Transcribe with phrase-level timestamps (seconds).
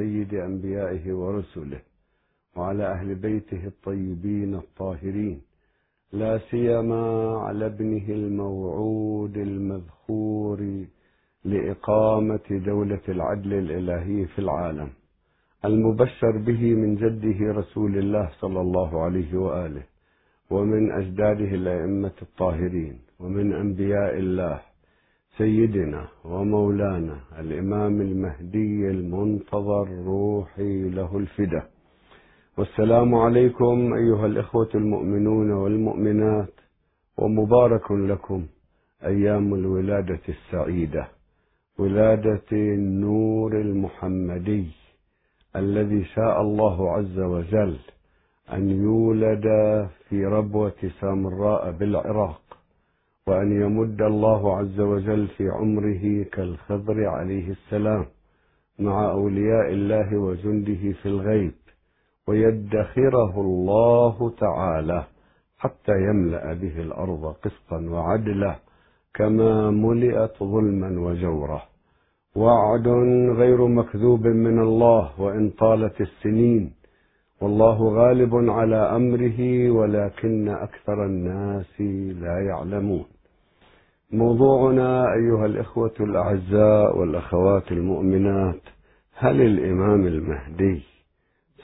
[0.00, 1.80] سيد أنبيائه ورسله
[2.56, 5.40] وعلى أهل بيته الطيبين الطاهرين
[6.12, 7.04] لا سيما
[7.44, 10.60] على ابنه الموعود المذخور
[11.44, 14.90] لإقامة دولة العدل الإلهي في العالم
[15.64, 19.82] المبشر به من جده رسول الله صلى الله عليه وآله
[20.50, 24.60] ومن أجداده الأئمة الطاهرين ومن أنبياء الله
[25.38, 31.62] سيدنا ومولانا الإمام المهدي المنتظر روحي له الفدا
[32.58, 36.52] والسلام عليكم أيها الإخوة المؤمنون والمؤمنات
[37.18, 38.46] ومبارك لكم
[39.04, 41.08] أيام الولادة السعيدة
[41.78, 44.66] ولادة النور المحمدي
[45.56, 47.76] الذي شاء الله عز وجل
[48.52, 49.44] أن يولد
[50.08, 52.40] في ربوة سامراء بالعراق.
[53.26, 58.06] وأن يمد الله عز وجل في عمره كالخضر عليه السلام
[58.78, 61.52] مع أولياء الله وجنده في الغيب
[62.28, 65.04] ويدخره الله تعالى
[65.58, 68.56] حتى يملأ به الأرض قسطا وعدلا
[69.14, 71.62] كما ملئت ظلما وجورا.
[72.36, 72.88] وعد
[73.36, 76.72] غير مكذوب من الله وإن طالت السنين
[77.40, 81.80] والله غالب على أمره ولكن أكثر الناس
[82.20, 83.04] لا يعلمون.
[84.12, 88.60] موضوعنا أيها الإخوة الأعزاء والأخوات المؤمنات
[89.14, 90.82] هل الإمام المهدي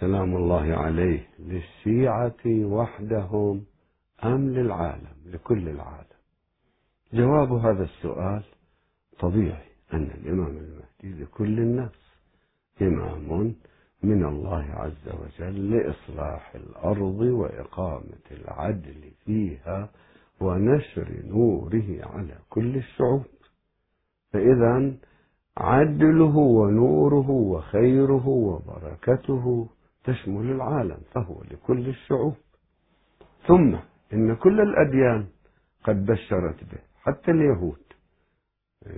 [0.01, 3.65] سلام الله عليه للشيعة وحدهم
[4.25, 6.17] أم للعالم لكل العالم؟
[7.13, 8.43] جواب هذا السؤال
[9.21, 12.07] طبيعي أن الإمام المهدي لكل الناس.
[12.83, 13.55] إمام
[14.07, 19.91] من الله عز وجل لإصلاح الأرض وإقامة العدل فيها
[20.41, 23.25] ونشر نوره على كل الشعوب.
[24.33, 24.95] فإذا
[25.57, 29.69] عدله ونوره وخيره وبركته
[30.05, 32.35] تشمل العالم فهو لكل الشعوب.
[33.47, 33.77] ثم
[34.13, 35.27] إن كل الأديان
[35.85, 37.83] قد بشرت به حتى اليهود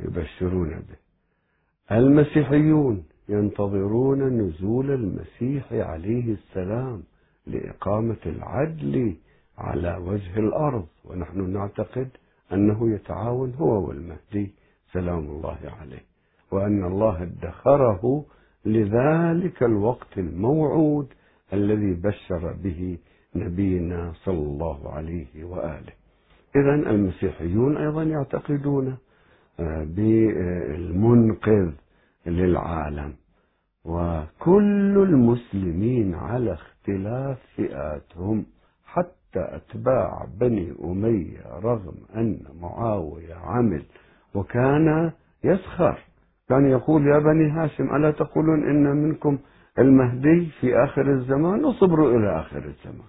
[0.05, 0.99] يبشرون به.
[1.97, 7.03] المسيحيون ينتظرون نزول المسيح عليه السلام
[7.47, 9.15] لإقامة العدل
[9.59, 10.87] على وجه الأرض.
[11.05, 12.09] ونحن نعتقد
[12.53, 14.53] أنه يتعاون هو والمهدي.
[14.93, 16.05] سلام الله عليه.
[16.51, 18.25] وأن الله ادخره
[18.65, 21.07] لذلك الوقت الموعود
[21.53, 22.99] الذي بشر به
[23.35, 25.93] نبينا صلى الله عليه وآله.
[26.57, 28.97] إذا المسيحيون أيضا يعتقدون
[29.61, 31.71] آه، بالمنقذ
[32.27, 33.15] للعالم.
[33.85, 38.47] وكل المسلمين على اختلاف فئاتهم
[38.85, 39.09] حتى
[39.57, 43.83] أتباع بني أمية رغم أن معاوية عمل
[44.35, 45.13] وكان
[45.45, 45.99] يسخر.
[46.49, 49.39] كان يقول يا بني هاشم ألا تقولون إن منكم
[49.79, 53.09] المهدي في آخر الزمان وصبروا إلى آخر الزمان؟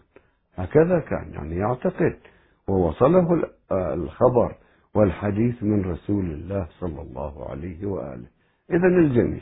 [0.55, 2.17] هكذا كان يعني يعتقد.
[2.67, 4.55] ووصله الخبر
[4.95, 8.38] والحديث من رسول الله صلى الله عليه وآله.
[8.71, 9.41] إذا الجميع.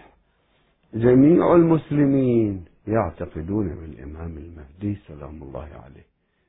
[0.94, 6.08] جميع المسلمين يعتقدون بالإمام المهدي سلام الله عليه.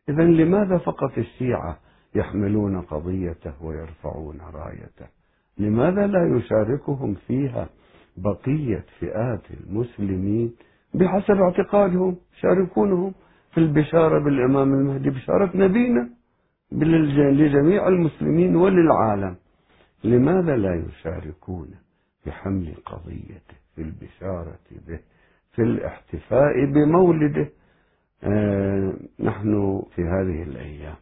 [0.08, 1.78] إذا لماذا فقط الشيعة
[2.14, 5.06] يحملون قضيته ويرفعون رايته؟
[5.58, 7.68] لماذا لا يشاركهم فيها
[8.16, 10.54] بقية فئات المسلمين
[10.94, 13.12] بحسب اعتقادهم؟ شاركونهم
[13.52, 16.10] في البشارة بالإمام المهدي بشارة نبينا
[16.72, 19.36] لجميع المسلمين وللعالم.
[20.04, 21.70] لماذا لا يشاركون
[22.28, 24.58] في حمل قضيته في البشارة
[24.88, 24.98] به
[25.52, 27.50] في الاحتفاء بمولده.
[28.22, 30.96] آه نحن في هذه الأيام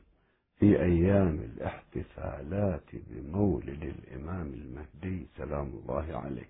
[0.59, 6.49] في أيام الاحتفالات بمولد الإمام المهدي سلام الله عليه.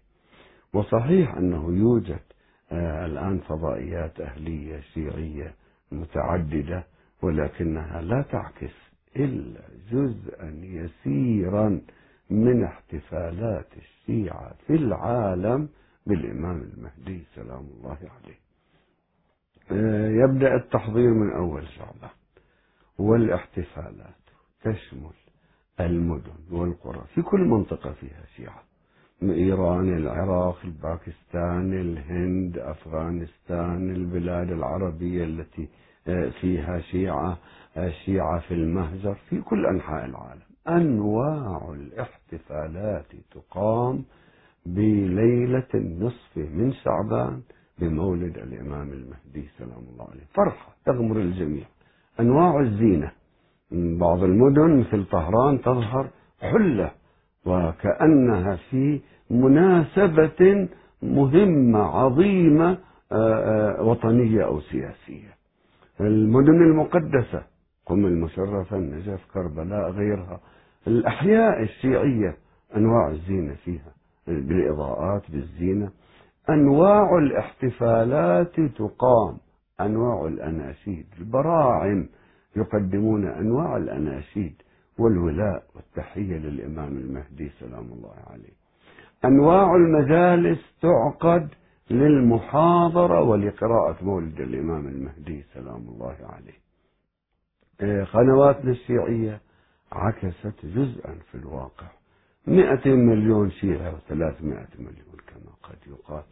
[0.72, 2.20] وصحيح أنه يوجد
[2.72, 5.54] آه الآن فضائيات أهلية شيعية
[5.92, 6.84] متعددة
[7.22, 8.74] ولكنها لا تعكس
[9.16, 9.60] إلا
[9.92, 11.80] جزءا يسيرا
[12.30, 15.68] من احتفالات الشيعة في العالم
[16.06, 18.38] بالإمام المهدي سلام الله عليه.
[19.72, 22.10] آه، يبدأ التحضير من أول شعبان.
[22.98, 24.14] والاحتفالات
[24.62, 25.10] تشمل
[25.80, 27.04] المدن والقرى.
[27.14, 28.62] في كل منطقة فيها شيعة.
[29.22, 35.68] إيران العراق الباكستان الهند أفغانستان البلاد العربية التي
[36.08, 37.38] آه، فيها شيعة
[37.76, 39.14] آه، شيعة في المهجر.
[39.30, 40.55] في كل أنحاء العالم.
[40.68, 44.04] أنواع الاحتفالات تقام
[44.66, 47.40] بليلة النصف من شعبان
[47.78, 50.24] بمولد الإمام المهدي سلام الله عليه.
[50.34, 51.64] فرحة تغمر الجميع.
[52.20, 53.10] أنواع الزينة.
[54.00, 56.10] بعض المدن مثل طهران تظهر
[56.40, 56.90] حلة
[57.46, 60.68] وكأنها في مناسبة
[61.02, 62.78] مهمة عظيمة
[63.80, 65.34] وطنية أو سياسية.
[66.00, 67.42] المدن المقدسة
[67.86, 70.40] قم المشرفة النجف كربلاء غيرها.
[70.86, 72.36] الأحياء الشيعية
[72.76, 73.92] أنواع الزينة فيها
[74.26, 75.90] بالإضاءات بالزينة.
[76.50, 79.36] أنواع الاحتفالات تقام
[79.80, 82.08] أنواع الأناشيد البراعم
[82.56, 84.54] يقدمون أنواع الأناشيد
[84.98, 88.56] والولاء والتحية للإمام المهدي سلام الله عليه.
[89.24, 91.48] أنواع المجالس تعقد
[91.90, 96.65] للمحاضرة ولقراءة مولد الإمام المهدي سلام الله عليه.
[98.12, 99.40] قنواتنا الشيعية
[99.92, 101.86] عكست جزءا في الواقع.
[102.46, 106.22] مئة مليون شيعة وثلاثمائة مليون كما قد يقال.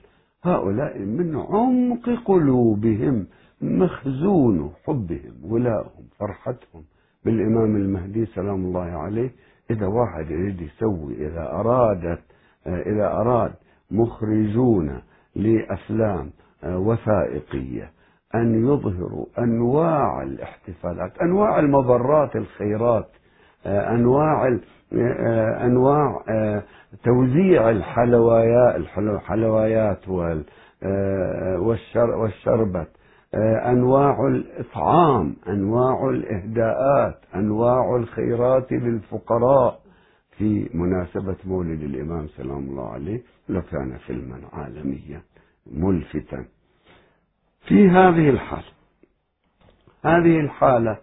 [0.45, 3.27] هؤلاء من عمق قلوبهم
[3.61, 6.85] مخزون حبهم ولائهم فرحتهم.
[7.25, 9.31] بالإمام المهدي سلام الله عليه
[9.71, 12.21] إذا واحد يريد يسوي إذا أرادت
[12.67, 13.53] إذا أراد
[13.91, 15.01] مخرجون
[15.35, 16.31] لأفلام
[16.65, 17.91] وثائقية
[18.35, 23.09] أن يظهروا أنواع الاحتفالات أنواع المضرات الخيرات
[23.67, 24.59] أنواع
[25.67, 26.23] أنواع
[27.05, 30.09] توزيع الحلويات الحلويات
[32.15, 32.89] والشربت
[33.67, 39.85] أنواع الإطعام أنواع الإهداءات أنواع الخيرات للفقراء.
[40.39, 45.21] في مناسبة مولد الإمام سلام الله عليه لكان فيلما عالميا
[45.73, 46.45] ملفتا.
[47.69, 48.75] في هذه الحالة.
[50.05, 50.99] هذه الحالة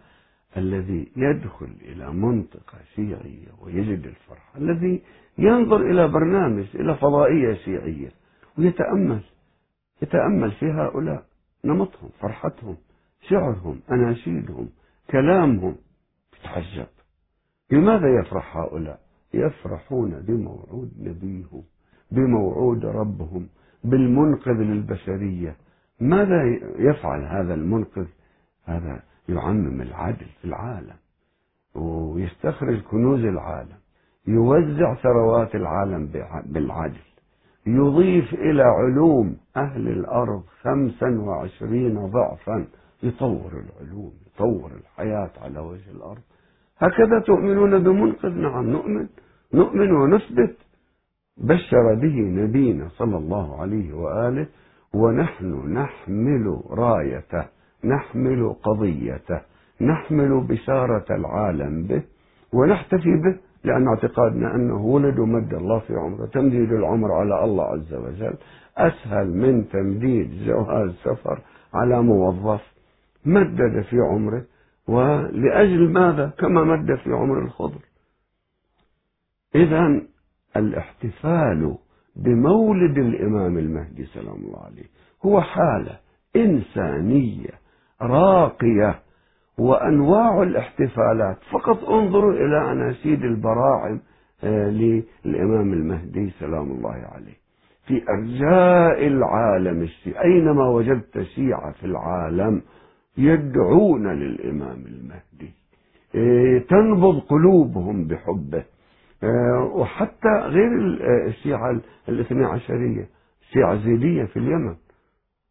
[0.57, 5.01] الذي يدخل إلى منطقة شيعية ويجد الفرحة الذي
[5.37, 8.11] ينظر إلى برنامج إلى فضائية شيعية
[8.57, 9.21] ويتأمل
[10.01, 11.25] يتأمل في هؤلاء.
[11.65, 12.77] نمطهم فرحتهم
[13.29, 14.69] شعرهم أناشيدهم
[15.11, 15.75] كلامهم.
[16.39, 16.87] يتعجب.
[17.71, 18.99] لماذا يفرح هؤلاء؟
[19.33, 21.63] يفرحون بموعود نبيهم
[22.11, 23.47] بموعود ربهم
[23.83, 25.55] بالمنقذ للبشرية
[26.01, 26.43] ماذا
[26.77, 28.05] يفعل هذا المنقذ؟
[28.65, 30.95] هذا يعمم العدل في العالم
[31.75, 33.77] ويستخرج كنوز العالم
[34.27, 36.09] يوزع ثروات العالم
[36.45, 37.01] بالعدل
[37.65, 42.67] يضيف إلى علوم أهل الأرض خمسا وعشرين ضعفا
[43.03, 46.21] يطور العلوم يطور الحياة على وجه الأرض.
[46.77, 49.07] هكذا تؤمنون بمنقذ؟ نعم نؤمن
[49.53, 50.55] نؤمن ونثبت.
[51.37, 54.47] بشر به نبينا صلى الله عليه وآله
[54.93, 57.45] ونحن نحمل رايته
[57.83, 59.41] نحمل قضيته
[59.81, 62.03] نحمل بشارة العالم به
[62.53, 67.93] ونحتفي به لأن اعتقادنا أنه ولد ومد الله في عمره تمديد العمر على الله عز
[67.93, 68.35] وجل
[68.77, 71.41] أسهل من تمديد جواز سفر
[71.73, 72.61] على موظف
[73.25, 74.45] مدد في عمره
[74.87, 77.79] ولأجل ماذا؟ كما مد في عمر الخضر.
[79.55, 80.01] إذا
[80.57, 81.77] الاحتفال
[82.15, 84.85] بمولد الإمام المهدي سلام الله عليه.
[85.25, 85.99] هو حالة
[86.35, 87.49] إنسانية
[88.01, 88.99] راقية
[89.57, 91.37] وأنواع الاحتفالات.
[91.51, 93.99] فقط انظروا إلى أناشيد البراعم
[94.43, 97.41] آه، للإمام المهدي سلام الله عليه.
[97.87, 99.87] في أرجاء العالم
[100.23, 102.61] أينما وجدت شيعة في العالم
[103.17, 105.51] يدعون للإمام المهدي
[106.15, 108.63] آه، تنبض قلوبهم بحبه.
[109.73, 110.71] وحتى غير
[111.27, 111.79] الشيعة
[112.09, 113.09] الاثنى عشرية
[113.41, 114.75] الشيعة الزيدية في اليمن.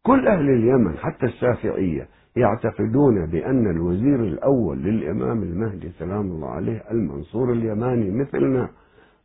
[0.03, 7.51] كل أهل اليمن حتى الشافعية يعتقدون بأن الوزير الأول للإمام المهدي سلام الله عليه المنصور
[7.51, 8.69] اليماني مثلنا.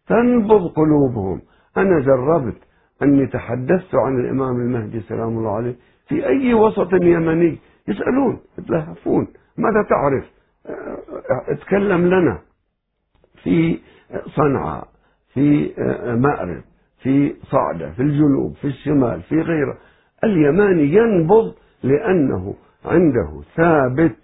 [0.08, 1.40] تنبض قلوبهم.
[1.76, 2.58] أنا جربت
[3.02, 5.74] أني تحدثت عن الإمام المهدي سلام الله عليه
[6.08, 7.58] في أي وسط يمني.
[7.88, 9.28] يسألون يتلهفون.
[9.58, 10.24] ماذا تعرف؟
[11.48, 12.38] اتكلم لنا.
[13.42, 13.78] في
[14.26, 14.88] صنعاء
[15.34, 15.72] في
[16.20, 16.62] مأرب
[17.02, 19.78] في صعدة في الجنوب في الشمال في غيره.
[20.24, 24.16] اليماني ينبض لأنه عنده ثابت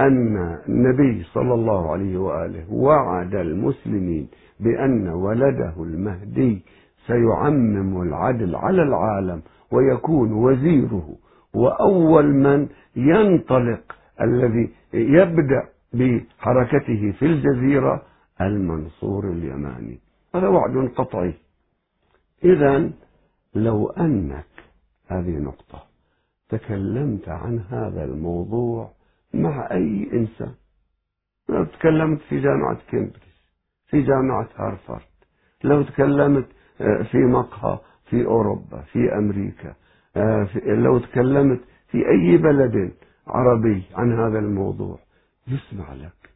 [0.00, 4.28] أن النبي صلى الله عليه وآله وعد المسلمين
[4.60, 6.62] بأن ولده المهدي
[7.06, 11.08] سيعمم العدل على العالم ويكون وزيره.
[11.54, 13.80] وأول من ينطلق
[14.20, 15.62] الذي يبدأ
[15.92, 18.02] بحركته في الجزيرة
[18.46, 20.00] المنصور اليماني.
[20.34, 21.34] هذا وعد قطعي.
[22.44, 22.90] إذا
[23.54, 24.46] لو أنك
[25.06, 25.82] هذه نقطة
[26.48, 28.90] تكلمت عن هذا الموضوع
[29.34, 30.54] مع أي إنسان.
[31.48, 33.32] لو تكلمت في جامعة كامبريدج
[33.86, 35.02] في جامعة هارفارد
[35.64, 36.46] لو تكلمت
[36.80, 37.78] آه، في مقهى
[38.10, 39.74] في أوروبا في أمريكا
[40.16, 42.92] آه، لو تكلمت في أي بلد
[43.26, 44.98] عربي عن هذا الموضوع
[45.48, 46.30] يسمع لك.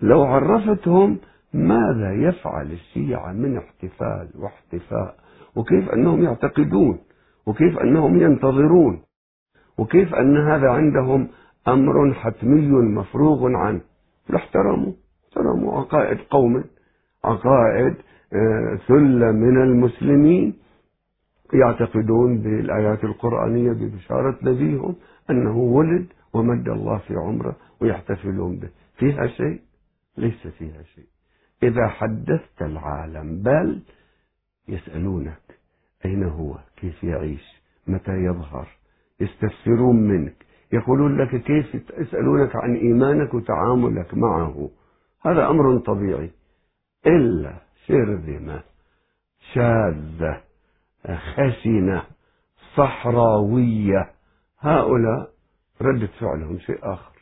[0.00, 1.18] لو عرفتهم
[1.54, 5.16] ماذا يفعل الشيعة من احتفال واحتفاء؟
[5.56, 6.98] وكيف أنهم يعتقدون؟
[7.46, 9.02] وكيف أنهم ينتظرون؟
[9.78, 11.28] وكيف أن هذا عندهم
[11.68, 13.80] أمر حتمي مفروغ عنه؟
[14.34, 14.92] احترموا
[15.28, 16.64] احترموا عقائد قوم
[17.24, 17.94] عقائد
[18.32, 20.54] آه، ثلة من المسلمين
[21.54, 24.96] يعتقدون بالآيات القرآنية ببشارة نبيهم
[25.30, 28.68] أنه ولد ومد الله في عمره ويحتفلون به.
[28.98, 29.60] فيها شيء؟
[30.16, 31.13] ليس فيها شيء.
[31.64, 33.82] إذا حدثت العالم بل
[34.68, 35.58] يسألونك
[36.04, 38.68] أين هو؟ كيف يعيش؟ متى يظهر؟
[39.20, 40.46] يستفسرون منك.
[40.72, 44.70] يقولون لك كيف يسألونك عن إيمانك وتعاملك معه.
[45.26, 46.30] هذا أمر طبيعي.
[47.06, 47.54] إلا
[47.86, 48.62] شرذمة
[49.52, 50.40] شاذة
[51.06, 52.02] خشنة
[52.76, 54.10] صحراوية.
[54.60, 55.30] هؤلاء
[55.80, 57.14] ردة فعلهم شيء آخر.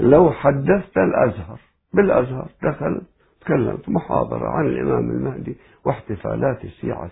[0.00, 1.60] لو حدثت الأزهر
[1.94, 3.02] بالأزهر دخل
[3.46, 7.10] تكلمت محاضرة عن الإمام المهدي واحتفالات الشيعة.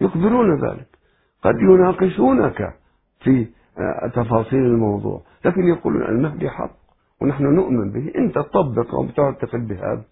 [0.00, 0.98] يخبرون ذلك.
[1.42, 2.74] قد يناقشونك
[3.20, 3.46] في
[3.78, 5.22] آه، تفاصيل الموضوع.
[5.44, 6.76] لكن يقولون المهدي حق
[7.20, 8.12] ونحن نؤمن به.
[8.16, 10.04] أنت تطبق وتعتقد بهذا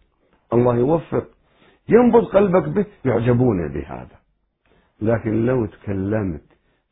[0.52, 1.26] الله يوفق.
[1.88, 4.20] ينبض قلبك به يعجبون بهذا.
[5.00, 6.44] لكن لو تكلمت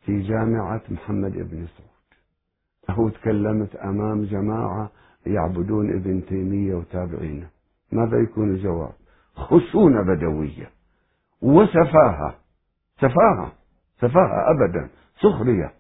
[0.05, 4.91] في جامعة محمد بن سعود أو تكلمت أمام جماعة
[5.27, 7.49] يعبدون ابن تيمية وتابعينه
[7.93, 8.93] ماذا يكون الجواب؟
[9.35, 10.71] خشونة بدوية.
[11.43, 12.35] وسفاهة.
[12.97, 13.53] سفاهة.
[14.01, 14.91] سفاهة أبدا.
[15.21, 15.73] سخرية.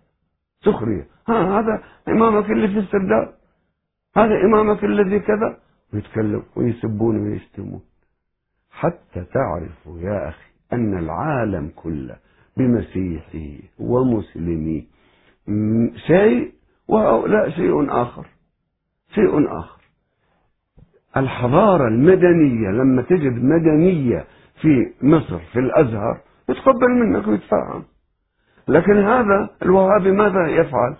[0.60, 1.06] سخرية.
[1.28, 3.34] ها هذا إمامك اللي في السرداب
[4.16, 5.58] هذا إمامك الذي كذا.
[5.94, 7.80] ويتكلم ويسبون ويشتمون.
[8.70, 12.16] حتى تعرفوا يا أخي أن العالم كله
[12.56, 14.88] بمسيحي ومسلمي
[16.06, 16.52] شيء
[16.88, 18.26] وهؤلاء شيء آخر.
[19.14, 19.77] شيء آخر.
[21.16, 24.24] الحضارة المدنية لما تجد مدنية
[24.60, 27.84] في مصر في الأزهر يتقبل منك ويتفهم
[28.68, 30.96] لكن هذا الوهابي ماذا يفعل؟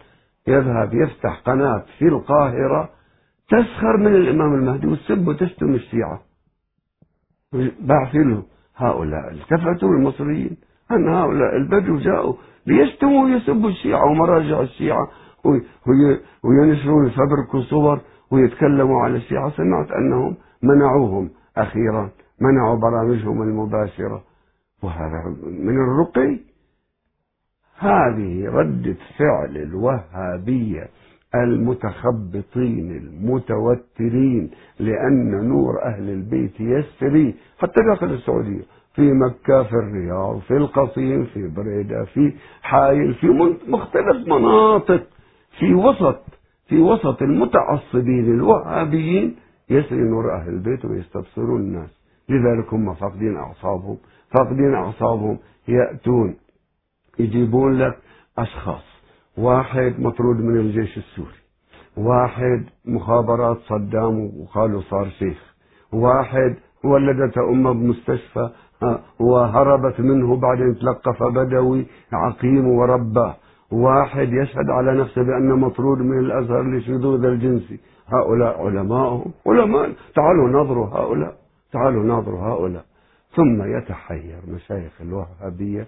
[0.49, 2.89] يذهب يفتح قناة في القاهرة
[3.49, 6.21] تسخر من الإمام المهدي وتسب وتشتم الشيعة.
[7.81, 8.17] بعث
[8.77, 10.57] هؤلاء التفتوا المصريين
[10.91, 12.35] أن هؤلاء البدو جاءوا
[12.67, 15.09] ليشتموا ويسبوا الشيعة ومراجع الشيعة
[16.45, 18.01] وينشرون يفبركوا صور
[18.31, 24.23] ويتكلموا على الشيعة سمعت أنهم منعوهم أخيرا منعوا برامجهم المباشرة.
[24.83, 26.39] وهذا من الرقي.
[27.79, 30.89] هذه ردة فعل الوهابية
[31.35, 38.63] المتخبطين المتوترين لأن نور أهل البيت يسري حتى داخل السعودية
[38.95, 42.33] في مكة في الرياض في القصيم في بريدة في
[42.63, 43.27] حايل في
[43.69, 45.07] مختلف مناطق
[45.59, 46.23] في وسط.
[46.69, 49.37] في وسط المتعصبين الوهابيين
[49.71, 51.91] يسري نور أهل البيت ويستبصرون الناس.
[52.29, 53.99] لذلك هم فاقدين أعصابهم.
[54.31, 56.37] فاقدين أعصابهم يأتون
[57.19, 57.99] يجيبون لك
[58.39, 58.85] أشخاص.
[59.39, 61.39] واحد مطرود من الجيش السوري.
[61.97, 65.55] واحد مخابرات صدام وقالوا صار شيخ.
[65.93, 68.51] واحد ولدته أمة بمستشفى
[69.21, 73.37] وهربت منه بعدين تلقف بدوي عقيم ورباه.
[73.73, 79.93] واحد يشهد على نفسه بأنه مطرود من الأزهر لشذوذ الجنسي هؤلاء علماءهم علماء.
[80.15, 81.37] تعالوا نظروا هؤلاء.
[81.73, 82.85] تعالوا نظروا هؤلاء.
[83.37, 85.87] ثم يتحير مشايخ الوهابية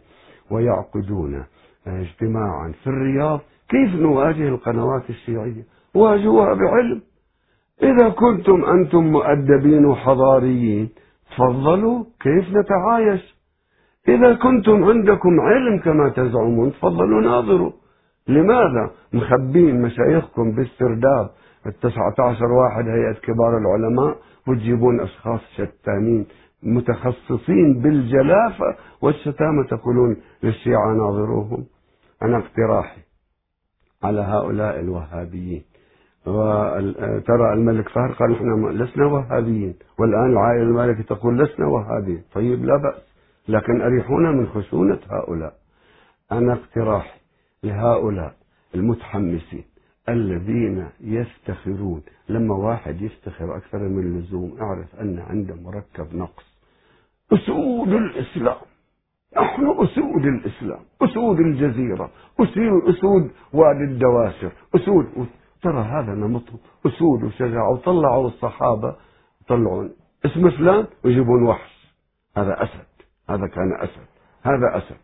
[0.51, 1.45] ويعقدون
[1.87, 3.41] اجتماعا في الرياض.
[3.69, 7.03] كيف نواجه القنوات الشيعية؟ واجهوها بعلم.
[7.83, 10.89] إذا كنتم أنتم مؤدبين وحضاريين
[11.31, 13.40] تفضلوا كيف نتعايش؟
[14.09, 17.73] إذا كنتم عندكم علم كما تزعمون تفضلوا ناظروا.
[18.28, 21.30] لماذا؟ مخبين مشايخكم بالسرداب
[21.66, 24.16] التسعة عشر واحد هيئة كبار العلماء
[24.49, 26.26] وتجيبون أشخاص شتانين
[26.62, 31.64] متخصصين بالجلافة والشتامة تقولون للشيعة ناظروهم.
[32.23, 33.00] أنا اقتراحي
[34.04, 35.62] على هؤلاء الوهابيين.
[36.26, 42.23] وترى الملك فهد قال نحن لسنا وهابيين والآن العائلة المالكة تقول لسنا وهابيين.
[42.35, 43.10] طيب لا بأس.
[43.49, 45.55] لكن أريحونا من خشونة هؤلاء.
[46.33, 47.21] أنا اقتراحي
[47.63, 48.35] لهؤلاء
[48.75, 49.65] المتحمسين
[50.09, 56.61] الذين يفتخرون لما واحد يفتخر أكثر من اللزوم اعرف أن عنده مركب نقص.
[57.33, 58.57] أسود الإسلام.
[59.37, 62.11] نحن أسود الإسلام أسود الجزيرة
[62.91, 65.27] أسود وادي الدواسر أسود
[65.63, 68.97] ترى هذا نمطهم أسود وشجاعة وطلعوا الصحابة
[69.43, 69.91] يطلعون
[70.25, 71.95] اسم فلان؟ ويجيبون وحش.
[72.37, 72.90] هذا أسد.
[73.31, 74.07] هذا كان أسد
[74.43, 74.97] هذا أسد.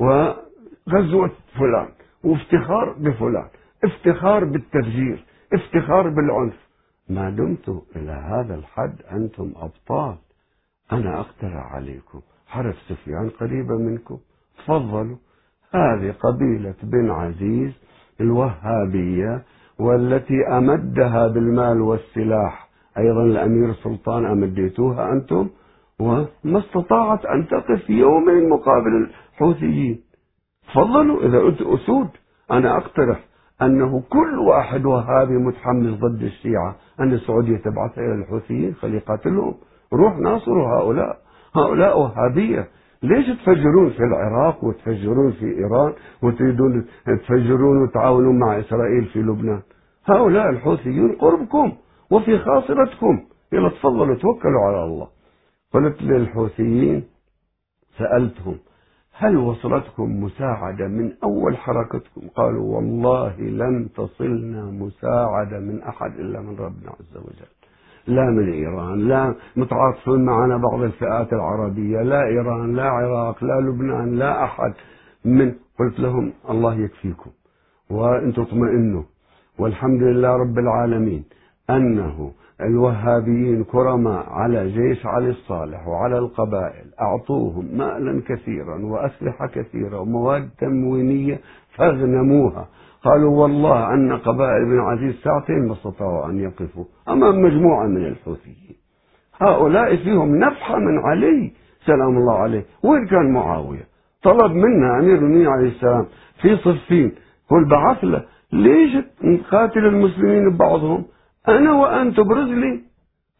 [0.00, 1.88] وغزوة فلان
[2.24, 3.48] وافتخار بفلان
[3.84, 6.64] افتخار بالتفجير افتخار بالعنف.
[7.08, 10.16] ما دمتم إلى هذا الحد أنتم أبطال.
[10.92, 12.20] أنا أقترح عليكم.
[12.46, 14.18] حرف سفيان قريبة منكم.
[14.58, 15.16] تفضلوا.
[15.74, 17.72] هذه قبيلة بن عزيز
[18.20, 19.42] الوهابية
[19.78, 22.68] والتي أمدها بالمال والسلاح.
[22.98, 25.48] أيضا الأمير سلطان أمديتوها أنتم؟
[26.00, 30.00] وما استطاعت أن تقف يومين مقابل الحوثيين.
[30.68, 32.08] تفضلوا إذا أنت أسود
[32.50, 33.24] أنا أقترح
[33.62, 39.54] أنه كل واحد وهابي متحمس ضد الشيعة أن السعودية تبعث إلى الحوثيين خلي يقاتلهم
[39.92, 41.18] روح ناصروا هؤلاء.
[41.56, 42.68] هؤلاء وهابية.
[43.02, 49.62] ليش تفجرون في العراق وتفجرون في إيران وتريدون تفجرون وتعاونون مع إسرائيل في لبنان؟
[50.06, 51.72] هؤلاء الحوثيون قربكم
[52.10, 53.20] وفي خاصرتكم.
[53.52, 55.13] يلا تفضلوا توكلوا على الله.
[55.74, 57.04] قلت للحوثيين
[57.98, 58.56] سألتهم
[59.12, 66.56] هل وصلتكم مساعدة من أول حركتكم؟ قالوا والله لم تصلنا مساعدة من أحد إلا من
[66.58, 67.52] ربنا عز وجل.
[68.06, 74.18] لا من إيران لا متعاطفون معنا بعض الفئات العربية لا إيران لا عراق لا لبنان
[74.18, 74.72] لا أحد
[75.24, 77.30] من قلت لهم الله يكفيكم
[77.90, 79.02] وأنتم اطمئنوا
[79.58, 81.24] والحمد لله رب العالمين
[81.70, 90.48] أنه الوهابيين كرماء على جيش علي الصالح وعلى القبائل أعطوهم مالا كثيرا وأسلحة كثيرة ومواد
[90.58, 91.40] تموينية
[91.76, 92.68] فاغنموها.
[93.04, 98.76] قالوا والله أن قبائل بن عزيز ساعتين ما استطاعوا أن يقفوا أمام مجموعة من الحوثيين.
[99.40, 101.52] هؤلاء فيهم نفحة من علي
[101.86, 102.64] سلام الله عليه.
[102.84, 103.86] وين كان معاوية؟
[104.22, 106.06] طلب منا أمير المؤمنين عليه السلام
[106.42, 107.12] في صفين
[107.50, 108.24] قل بعث له.
[108.52, 111.04] ليش نقاتل المسلمين ببعضهم؟
[111.48, 112.80] أنا وأنت ابرز لي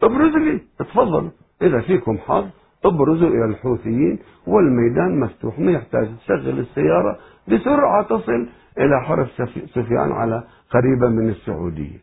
[0.03, 0.61] ابرز لي.
[0.79, 1.31] تفضلوا
[1.63, 2.45] إذا فيكم حظ
[2.85, 7.19] ابرزوا إلى الحوثيين والميدان مفتوح ما يحتاج تشغل السيارة
[7.49, 8.47] بسرعة تصل
[8.79, 9.29] إلى حرف
[9.75, 11.99] سفيان على قريبة من السعودية.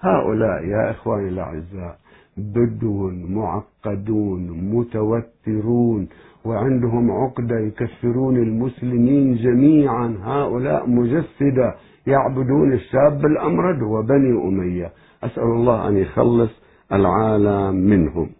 [0.00, 1.98] هؤلاء يا إخواني الأعزاء
[2.36, 6.08] بدو معقدون متوترون
[6.44, 10.18] وعندهم عقدة يكفرون المسلمين جميعا.
[10.22, 11.74] هؤلاء مجسدة
[12.06, 14.92] يعبدون الشاب الأمرد وبني أمية.
[15.22, 16.50] أسأل الله أن يخلص
[16.92, 18.30] العالم منهم.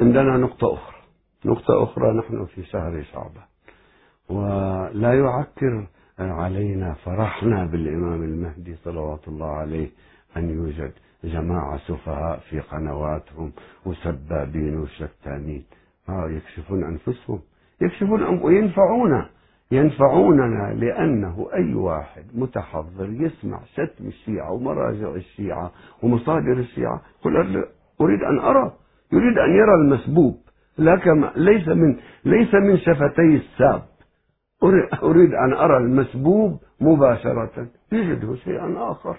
[0.00, 0.96] عندنا نقطة أخرى.
[1.44, 3.44] نقطة أخرى نحن في شهر شعبان.
[4.28, 5.86] ولا يعكر
[6.18, 9.90] علينا فرحنا بالإمام المهدي صلوات الله عليه
[10.36, 10.92] أن يوجد
[11.24, 13.52] جماعة سفهاء في قنواتهم
[13.86, 15.64] وسبابين وشتانين.
[16.08, 17.40] آه يكشفون أنفسهم.
[17.80, 19.28] يكشفون وينفعونا.
[19.72, 27.64] ينفعوننا لأنه أي واحد متحضر يسمع شتم الشيعة ومراجع الشيعة ومصادر الشيعة يقول
[28.00, 28.72] أريد أن أرى
[29.12, 30.36] يريد أن يرى المسبوب.
[31.36, 33.82] ليس من ليس من شفتي الساب.
[35.02, 37.66] أريد أن أرى المسبوب مباشرة.
[37.92, 39.16] يجده شيئا آخر.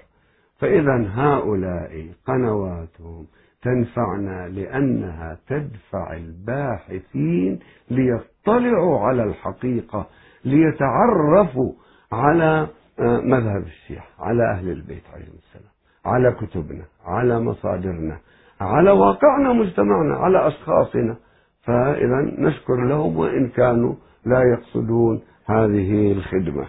[0.60, 3.26] فإذا هؤلاء قنواتهم
[3.62, 7.60] تنفعنا لأنها تدفع الباحثين
[7.92, 10.08] ليطلعوا على الحقيقة
[10.46, 11.74] ليتعرفوا
[12.12, 12.68] على
[13.00, 15.74] آه، مذهب الشيعة على أهل البيت عليهم السلام
[16.06, 18.20] على كتبنا على مصادرنا
[18.62, 21.16] على واقعنا مجتمعنا على أشخاصنا.
[21.64, 26.68] فإذا نشكر لهم وإن كانوا لا يقصدون هذه الخدمة.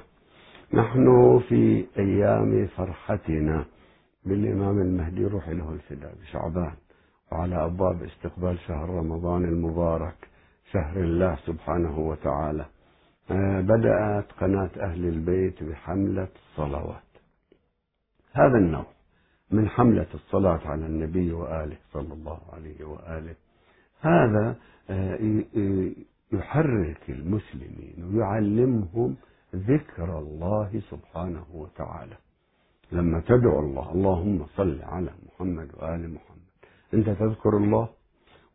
[0.75, 3.65] نحن في أيام فرحتنا
[4.25, 6.73] بالإمام المهدي روح له الفداء بشعبان
[7.33, 10.17] وعلى أبواب استقبال شهر رمضان المبارك
[10.73, 12.65] شهر الله سبحانه وتعالى.
[13.61, 17.03] بدأت قناة أهل البيت بحملة الصلوات.
[18.33, 18.87] هذا النوع
[19.51, 23.35] من حملة الصلاة على النبي وآله صلى الله عليه وآله.
[24.01, 24.57] هذا
[24.91, 25.19] آه،
[26.33, 29.17] يحرك المسلمين ويعلمهم
[29.55, 32.17] ذكر الله سبحانه وتعالى.
[32.93, 36.45] لما تدعو الله اللهم صل على محمد وآل محمد.
[36.95, 37.89] أنت تذكر الله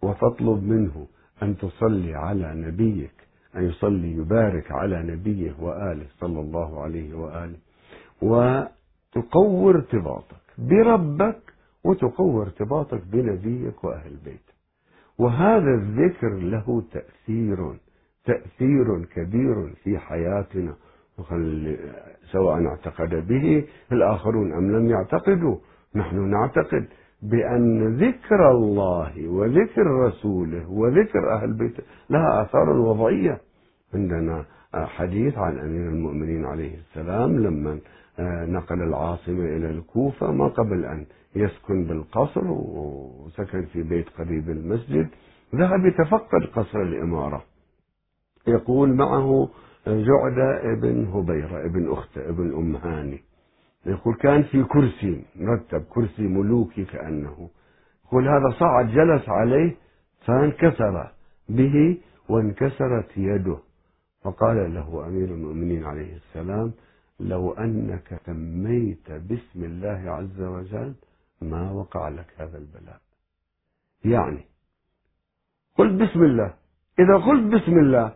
[0.01, 1.07] وتطلب منه
[1.43, 7.57] أن تصلي على نبيك أن يصلي يبارك على نبيه وآله صلى الله عليه وآله.
[8.21, 11.41] وتقوي ارتباطك بربك
[11.83, 14.53] وتقوي ارتباطك بنبيك وأهل بيتك
[15.17, 17.73] وهذا الذكر له تأثير
[18.25, 20.75] تأثير كبير في حياتنا.
[22.31, 25.57] سواء اعتقد به الآخرون أم لم يعتقدوا
[25.95, 26.87] نحن نعتقد.
[27.21, 33.41] بأن ذكر الله وذكر رسوله وذكر أهل بيته لها آثار وضعية.
[33.93, 37.79] عندنا حديث عن أمير المؤمنين عليه السلام لما
[38.45, 41.05] نقل العاصمة إلى الكوفة ما قبل أن
[41.35, 45.07] يسكن بالقصر وسكن في بيت قريب المسجد
[45.55, 47.43] ذهب يتفقد قصر الإمارة.
[48.47, 49.49] يقول معه
[49.87, 53.21] جعدة ابن هبيرة ابن أخته ابن أم هاني.
[53.85, 57.49] يقول كان في كرسي مرتب كرسي ملوكي كأنه.
[58.05, 59.75] يقول هذا صعد جلس عليه
[60.25, 61.11] فانكسر
[61.49, 61.97] به
[62.29, 63.57] وانكسرت يده.
[64.23, 66.73] فقال له أمير المؤمنين عليه السلام
[67.19, 70.95] لو أنك سميت باسم الله عز وجل
[71.41, 72.99] ما وقع لك هذا البلاء.
[74.05, 74.45] يعني
[75.77, 76.53] قل بسم الله.
[76.99, 78.13] إذا قلت بسم الله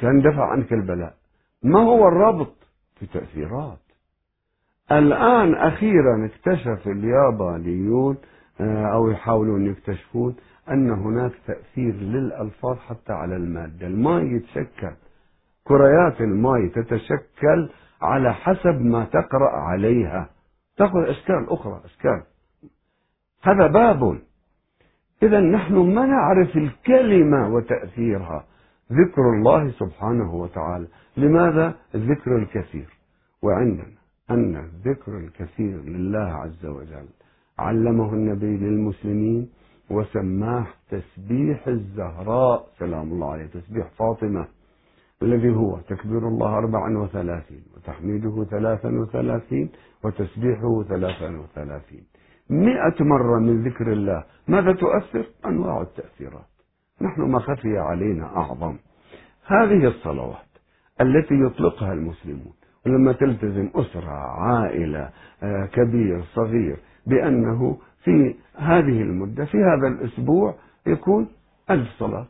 [0.00, 1.16] كان دفع عنك البلاء.
[1.62, 2.54] ما هو الربط
[2.98, 3.78] في تأثيرات؟
[4.92, 8.16] الآن أخيرا اكتشف اليابانيون
[8.60, 10.36] آه، أو يحاولون يكتشفون
[10.70, 13.86] أن هناك تأثير للألفاظ حتى على المادة.
[13.86, 14.92] الماء يتشكل
[15.64, 17.70] كريات الماء تتشكل
[18.02, 20.30] على حسب ما تقرأ عليها.
[20.76, 22.22] تأخذ أشكال أخرى أشكال.
[23.42, 24.18] هذا باب.
[25.22, 28.44] إذا نحن ما نعرف الكلمة وتأثيرها.
[28.92, 30.86] ذكر الله سبحانه وتعالى.
[31.16, 32.98] لماذا؟ الذكر الكثير.
[33.42, 33.97] وعندنا
[34.30, 37.08] أن الذكر الكثير لله عز وجل.
[37.58, 39.48] علمه النبي للمسلمين
[39.90, 44.46] وسماه تسبيح الزهراء سلام الله عليه تسبيح فاطمة
[45.22, 49.68] الذي هو تكبير الله أربعا وثلاثين وتحميده ثلاثا وثلاثين
[50.04, 52.04] وتسبيحه ثلاثا وثلاثين.
[52.50, 54.24] مئة مرة من ذكر الله.
[54.48, 56.48] ماذا تؤثر؟ أنواع التأثيرات.
[57.00, 58.76] نحن ما خفي علينا أعظم.
[59.46, 60.48] هذه الصلوات
[61.00, 62.52] التي يطلقها المسلمون.
[62.86, 64.10] ولما تلتزم أسرة
[64.40, 65.10] عائلة
[65.42, 70.54] آه، كبير صغير بأنه في هذه المدة في هذا الأسبوع
[70.86, 71.28] يكون
[71.70, 72.26] ألف صلاة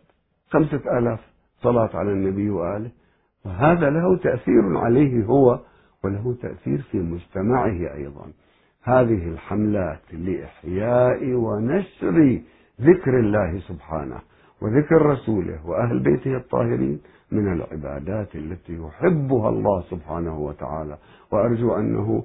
[0.51, 1.21] خمسة آلاف
[1.63, 2.91] صلاة على النبي وآله.
[3.45, 5.61] وهذا له تأثير عليه هو
[6.05, 8.33] وله تأثير في مجتمعه أيضا.
[8.83, 12.41] هذه الحملات لإحياء ونشر
[12.81, 14.21] ذكر الله سبحانه
[14.63, 17.01] وذكر رسوله وأهل بيته الطاهرين
[17.33, 20.99] من العبادات التي يحبها الله سبحانه وتعالى.
[21.33, 22.25] وأرجو أنه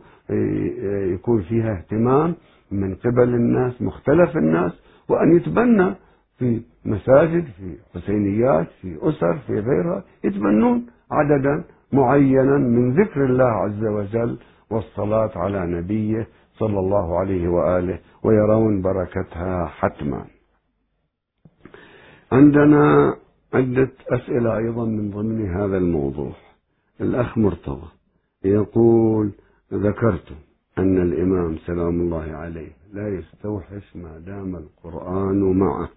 [1.14, 2.36] يكون فيها اهتمام
[2.72, 4.72] من قبل الناس مختلف الناس
[5.10, 5.96] وأن يتبنى
[6.38, 11.64] في مساجد في حسينيات في أسر في غيرها يتبنون عددا
[11.94, 14.38] معينا من ذكر الله عز وجل
[14.70, 20.26] والصلاة على نبيه صلى الله عليه وآله ويرون بركتها حتما.
[22.32, 23.16] عندنا
[23.54, 26.32] عدة أسئلة أيضا من ضمن هذا الموضوع.
[27.02, 27.88] الأخ مرتضى
[28.44, 29.32] يقول
[29.74, 30.34] ذكرت
[30.78, 35.90] أن الإمام سلام الله عليه لا يستوحش ما دام القرآن معه.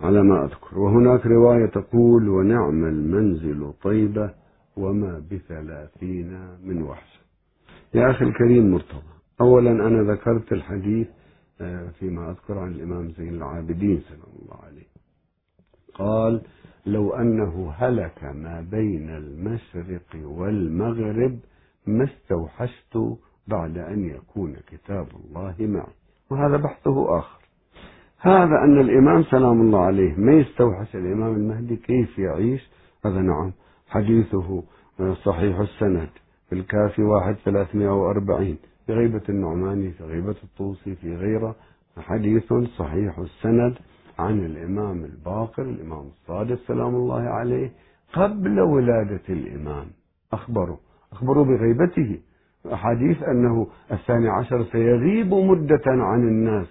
[0.00, 0.78] على ما أذكر.
[0.78, 4.30] وهناك رواية تقول ونعم المنزل طيبة
[4.76, 7.18] وما بثلاثين من وحشة
[7.94, 9.02] يا أخي الكريم مرتضى
[9.40, 11.08] أولا أنا ذكرت الحديث
[11.60, 14.86] آه، فيما أذكر عن الإمام زين العابدين سلام الله عليه.
[15.94, 16.40] قال
[16.92, 21.38] لو أنه هلك ما بين المشرق والمغرب
[21.86, 22.98] ما استوحشت
[23.46, 25.94] بعد أن يكون كتاب الله معي.
[26.30, 27.38] وهذا بحثه آخر.
[28.20, 32.70] هذا أن الإمام سلام الله عليه ما يستوحش الإمام المهدي كيف يعيش؟
[33.04, 33.52] هذا نعم.
[33.88, 34.62] حديثه
[35.24, 36.08] صحيح السند
[36.48, 41.56] في الكافي واحد ثلاثمائة وأربعين في غيبة النعماني في غيبة الطوسي في غيره.
[41.98, 43.78] حديث صحيح السند.
[44.18, 47.70] عن الإمام الباقر الإمام الصادق سلام الله عليه
[48.14, 49.86] قبل ولادة الإمام.
[50.32, 50.76] أخبروا.
[51.12, 52.18] أخبروا بغيبته.
[52.72, 56.66] أحاديث أنه الثاني عشر سيغيب مدة عن الناس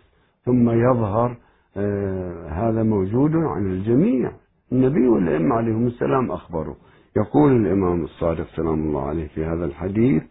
[0.46, 1.38] ثم يظهر
[1.78, 4.32] آه هذا موجود عن الجميع.
[4.72, 6.76] النبي والأئمة عليهم السلام أخبروا.
[7.18, 10.24] يقول الإمام الصادق سلام الله عليه في هذا الحديث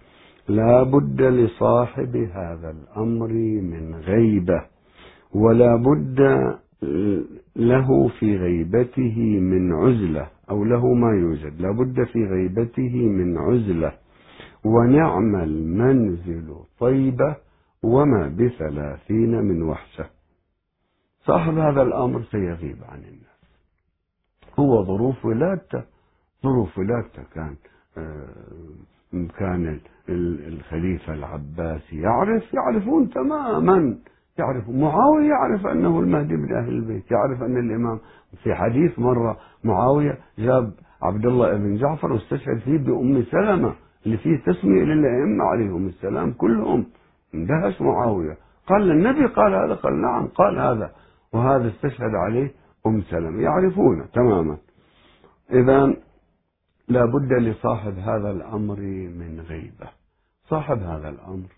[0.48, 3.28] لا بد لصاحب هذا الأمر
[3.72, 4.62] من غيبة
[5.34, 6.20] ولا بد
[7.56, 11.60] له في غيبته من عزلة أو له ما يوجد.
[11.60, 13.92] لابد في غيبته من عزلة.
[14.64, 17.36] ونعم المنزل طيبة
[17.82, 20.06] وما بثلاثين من وحشة.
[21.24, 23.26] صاحب هذا الأمر سيغيب عن الناس.
[24.58, 25.84] هو ظروف ولادته.
[26.42, 27.56] ظروف ولادته كان
[27.98, 29.80] آه، كان
[30.48, 32.00] الخليفة العباسي.
[32.00, 33.98] يعرف يعرفون تماما.
[34.38, 38.00] يعرف معاوية يعرف أنه المهدي من أهل البيت يعرف أن الإمام
[38.42, 40.72] في حديث مرة معاوية جاب
[41.02, 43.74] عبد الله بن جعفر واستشهد فيه بأم سلمة
[44.06, 46.86] اللي فيه تسمية للأئمة عليهم السلام كلهم.
[47.34, 48.36] اندهش معاوية.
[48.66, 50.90] قال النبي قال هذا؟ قال نعم قال هذا.
[51.32, 52.50] وهذا استشهد عليه
[52.86, 53.42] أم سلمة.
[53.42, 54.56] يعرفونه تماما.
[55.50, 55.94] إذا
[56.88, 58.80] لا بد لصاحب هذا الأمر
[59.18, 59.88] من غيبة.
[60.48, 61.48] صاحب هذا الأمر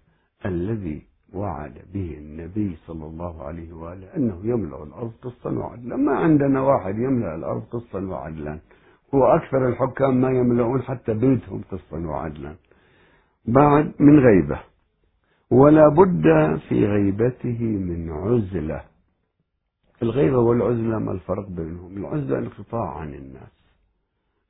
[0.46, 6.60] الذي وعد به النبي صلى الله عليه وآله أنه يملأ الأرض قسطا وعدلا ما عندنا
[6.60, 8.58] واحد يملأ الأرض قسطا وعدلا
[9.14, 12.54] هو أكثر الحكام ما يملؤون حتى بيتهم قسطا وعدلا
[13.48, 14.60] بعد من غيبة.
[15.50, 16.24] ولا بد
[16.68, 18.82] في غيبته من عزلة.
[20.02, 23.52] الغيبة والعزلة ما الفرق بينهم؟ العزلة انقطاع عن الناس.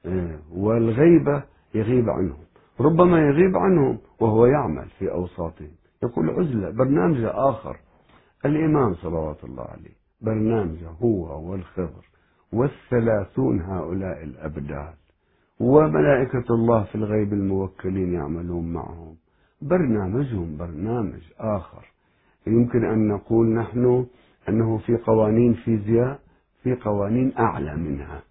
[0.06, 1.42] إيه، والغيبة
[1.74, 2.44] يغيب عنهم.
[2.80, 5.70] ربما يغيب عنهم وهو يعمل في أوساطهم.
[6.02, 7.76] يقول عزلة برنامج آخر
[8.44, 12.04] الإمام صلوات الله عليه برنامجه هو والخضر
[12.52, 14.92] والثلاثون هؤلاء الأبدال
[15.60, 19.16] وملائكة الله في الغيب الموكلين يعملون معهم.
[19.62, 21.84] برنامجهم برنامج آخر.
[22.46, 24.06] يمكن أن نقول نحن
[24.48, 26.20] أنه في قوانين فيزياء
[26.62, 28.22] في قوانين أعلى منها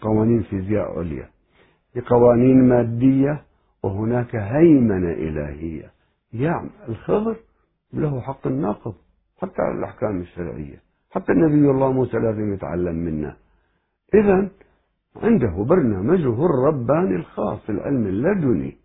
[0.00, 1.28] قوانين فيزياء عليا
[1.92, 3.42] في قوانين مادية
[3.82, 5.93] وهناك هيمنة إلهية.
[6.34, 7.36] يعني الخضر
[7.92, 8.94] له حق الناقض
[9.42, 13.36] حتى على الأحكام الشرعية حتى النبي الله موسى لازم يتعلم منا
[14.14, 14.48] إذا
[15.22, 18.76] عنده برنامجه الرباني الخاص العلم اللدني.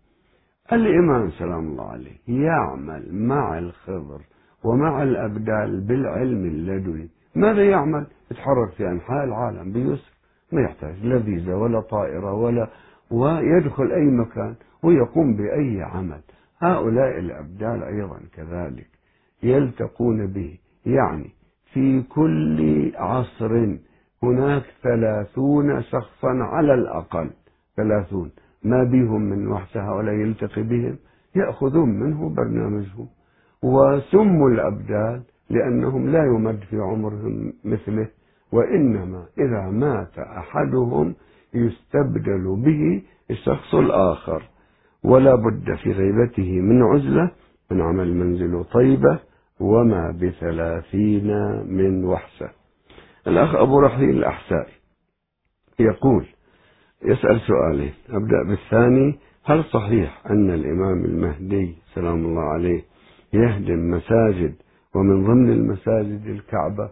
[0.72, 4.20] الإمام سلام الله عليه يعمل مع الخضر
[4.64, 7.08] ومع الأبدال بالعلم اللدني.
[7.34, 10.12] ماذا يعمل؟ يتحرك في أنحاء العالم بيسر
[10.52, 12.68] ما يحتاج لا فيزا ولا طائرة ولا
[13.10, 16.20] ويدخل أي مكان ويقوم بأي عمل.
[16.60, 18.86] هؤلاء الأبدال أيضا كذلك
[19.42, 20.58] يلتقون به.
[20.86, 21.30] يعني
[21.72, 23.76] في كل عصر
[24.22, 27.30] هناك ثلاثون شخصا على الأقل
[27.76, 28.30] ثلاثون.
[28.64, 30.96] ما بهم من وحشة ولا يلتقي بهم؟
[31.36, 33.08] يأخذون منه برنامجهم.
[33.62, 38.08] وسموا الأبدال لأنهم لا يمد في عمرهم مثله
[38.52, 41.14] وإنما إذا مات أحدهم
[41.54, 44.49] يستبدل به الشخص الآخر.
[45.04, 47.30] ولا بد في غيبته من عزلة
[47.70, 49.18] من عمل منزل طيبة
[49.60, 51.26] وما بثلاثين
[51.66, 52.50] من وحشة
[53.26, 54.72] الأخ أبو رحيل الأحسائي
[55.80, 56.26] يقول
[57.04, 62.82] يسأل سؤالين أبدأ بالثاني هل صحيح أن الإمام المهدي سلام الله عليه
[63.32, 64.54] يهدم مساجد
[64.94, 66.90] ومن ضمن المساجد الكعبة؟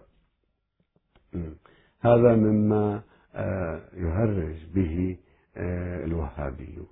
[2.01, 3.01] هذا مما
[3.35, 5.17] آه، يهرج به
[5.57, 6.87] آه، الوهابيون.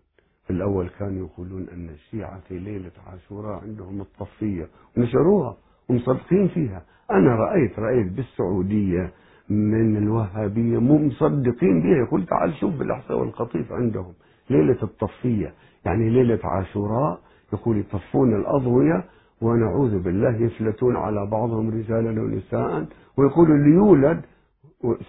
[0.49, 5.57] الأول كانوا يقولون أن الشيعة في ليلة عاشوراء عندهم الطفية ونشروها
[5.89, 6.81] ومصدقين فيها.
[7.11, 9.11] أنا رأيت رأيت بالسعودية
[9.49, 14.13] من الوهابية مو مصدقين بها يقول تعال شوف بالأحساء والقطيف عندهم.
[14.49, 15.53] ليلة الطفية
[15.85, 17.19] يعني ليلة عاشوراء
[17.53, 19.03] يقول يطفون الأضوية
[19.41, 22.85] ونعوذ بالله يفلتون على بعضهم رجالا ونساء
[23.17, 24.21] ويقول اللي يولد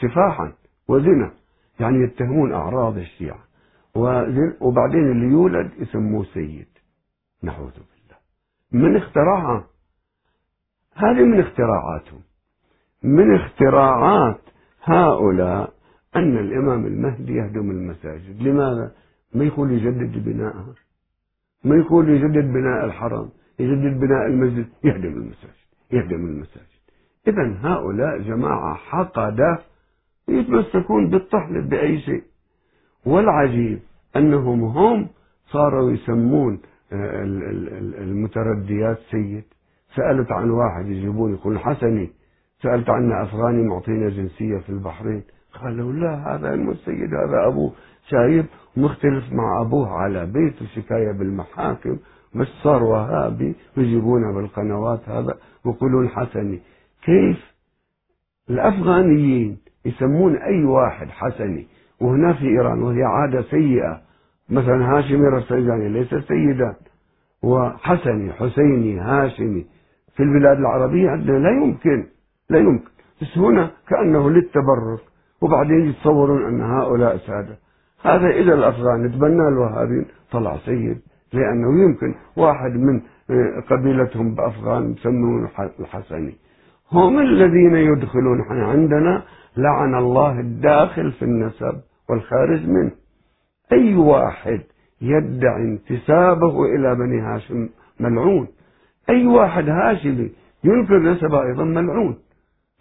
[0.01, 0.53] سفاحا
[0.89, 1.31] وزنا.
[1.81, 3.48] يعني يتهمون أعراض الشيعة.
[4.61, 6.69] وبعدين اللي يولد يسموه سيد.
[7.43, 8.19] نعوذ بالله.
[8.73, 9.67] من اختراعها
[10.95, 12.21] هذه من اختراعاتهم.
[13.03, 14.41] من اختراعات
[14.85, 15.73] هؤلاء
[16.17, 18.43] أن الإمام المهدي يهدم المساجد.
[18.43, 18.93] لماذا؟
[19.35, 20.75] ما يقول يجدد بناءها.
[21.65, 26.79] ما يقول يجدد بناء الحرم يجدد بناء المسجد يهدم المساجد يهدم المساجد.
[27.29, 29.59] إذا هؤلاء جماعة حقدة
[30.29, 32.23] يتمسكون بالطحل بأي شيء.
[33.07, 33.81] والعجيب
[34.17, 35.09] أنهم هم
[35.47, 36.61] صاروا يسمون
[36.93, 37.23] آه،
[38.03, 39.45] المترديات سيد.
[39.97, 42.11] سألت عن واحد يجيبون يقول حسني
[42.63, 45.23] سألت عنه أفغاني معطينا جنسية في البحرين.
[45.63, 47.73] قالوا لا هذا مو السيد هذا أبوه
[48.09, 51.99] شايب مختلف مع أبوه على بيت وشكاية بالمحاكم
[52.35, 56.61] بس صار وهابي ويجيبونه بالقنوات هذا ويقولون حسني.
[57.05, 57.55] كيف؟
[58.51, 61.67] الأفغانيين يسمون أي واحد حسني
[62.01, 64.01] وهنا في إيران وهي عادة سيئة.
[64.51, 66.75] مثلا هاشمي رفسنجاني ليس سيدا
[67.43, 69.67] وحسني حسيني هاشمي.
[70.17, 72.07] في البلاد العربية عندنا لا يمكن
[72.51, 72.91] لا يمكن.
[73.23, 75.01] بس هنا كأنه للتبرك
[75.41, 77.59] وبعدين يتصورون أن هؤلاء سادة.
[78.05, 80.99] هذا إذا الأفغان تبنى الوهابين طلع سيد
[81.33, 82.15] لأنه يمكن.
[82.37, 85.49] واحد من آه، قبيلتهم بأفغان يسمون
[85.81, 86.35] الحسني.
[86.93, 89.23] هم الذين يدخلون عندنا
[89.57, 91.81] لعن الله الداخل في النسب.
[92.09, 92.91] والخارج منه.
[93.73, 94.61] أي واحد
[95.01, 97.69] يدعي انتسابه إلى بني هاشم
[98.01, 98.49] ملعون.
[99.11, 100.31] أي واحد هاشمي
[100.65, 102.19] ينكر نسبه أيضا ملعون.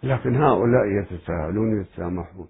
[0.02, 2.48] لكن هؤلاء يتساهلون يتسامحون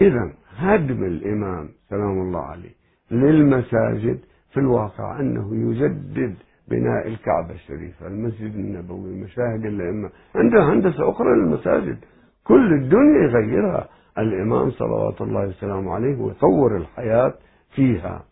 [0.00, 2.74] إذا هدم الإمام سلام الله عليه
[3.10, 4.18] للمساجد
[4.52, 6.34] في الواقع أنه يجدد
[6.68, 11.98] بناء الكعبة الشريفة المسجد النبوي مشاهد الأئمة عنده هندسة أخرى للمساجد.
[12.44, 13.88] كل الدنيا يغيرها.
[14.18, 17.34] الإمام صلوات الله وسلامه عليه ويطور الحياة
[17.74, 18.24] فيها.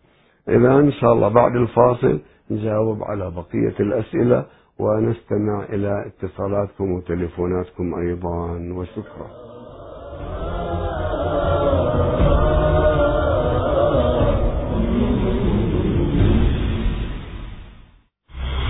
[0.48, 4.44] إذا إن شاء الله بعد الفاصل نجاوب على بقية الأسئلة
[4.78, 8.72] ونستمع إلى اتصالاتكم وتليفوناتكم أيضا.
[8.72, 9.48] وشكرا.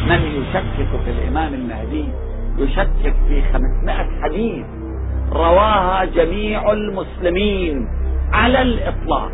[0.09, 2.09] من يشكك في الإمام المهدي
[2.59, 4.78] يشكك في خمسمائة حديث.
[5.33, 7.89] رواها جميع المسلمين
[8.33, 9.31] على الإطلاق.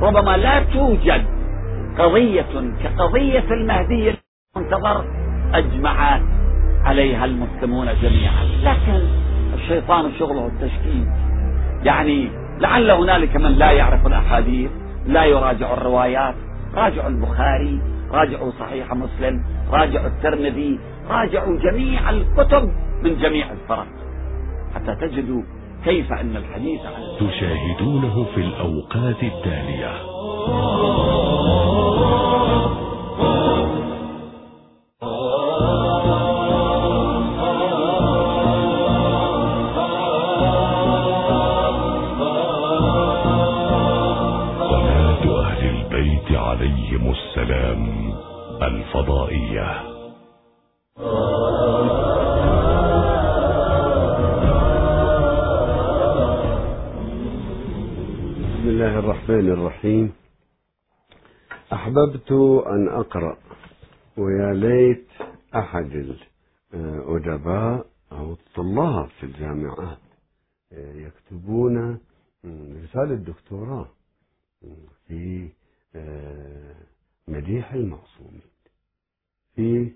[0.00, 1.24] ربما لا توجد
[1.98, 4.14] قضية كقضية المهدي
[4.56, 5.04] المنتظر
[5.54, 6.20] أجمع
[6.84, 8.44] عليها المسلمون جميعا.
[8.62, 9.02] لكن
[9.54, 11.08] الشيطان شغله التشكيك.
[11.84, 14.70] يعني لعل هنالك من لا يعرف الأحاديث
[15.06, 16.34] لا يراجع الروايات.
[16.74, 20.78] راجعوا البخاري راجعوا صحيح مسلم راجعوا الترمذي
[21.10, 22.72] راجعوا جميع الكتب
[23.02, 23.97] من جميع الفرق.
[24.74, 25.42] حتى تجدوا
[25.84, 29.92] كيف أن الحديث عن تشاهدونه في الأوقات التالية.
[45.48, 48.12] أهل البيت عليهم السلام
[48.62, 49.98] الفضائية.
[58.88, 60.12] الله الرحمن الرحيم.
[61.72, 62.32] أحببت
[62.66, 63.36] أن أقرأ
[64.16, 65.06] ويا ليت
[65.54, 66.16] أحد
[66.74, 69.98] الأدباء أو الطلاب في الجامعات
[70.72, 72.00] يكتبون
[72.84, 73.88] رسالة دكتوراه
[75.06, 75.48] في
[77.28, 78.50] مديح المعصومين
[79.54, 79.92] في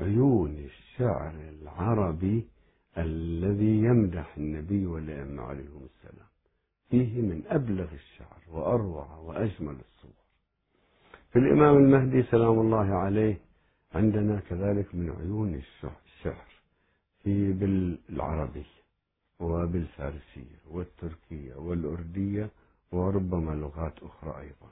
[0.00, 2.48] عيون الشعر العربي
[2.98, 6.27] الذي يمدح النبي والأئمة عليهم السلام.
[6.90, 10.18] فيه من أبلغ الشعر وأروع وأجمل الصور.
[11.32, 13.38] في الإمام المهدي سلام الله عليه
[13.94, 16.48] عندنا كذلك من عيون الشعر
[17.22, 18.78] في بالعربية
[19.40, 22.50] وبالفارسية والتركية والأردية
[22.92, 24.70] وربما لغات أخرى أيضا.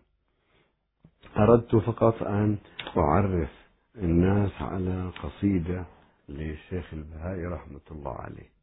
[1.36, 2.58] أردت فقط أن
[2.96, 3.50] أعرف
[3.96, 5.84] الناس على قصيدة
[6.28, 8.55] للشيخ البهائي رحمة الله عليه.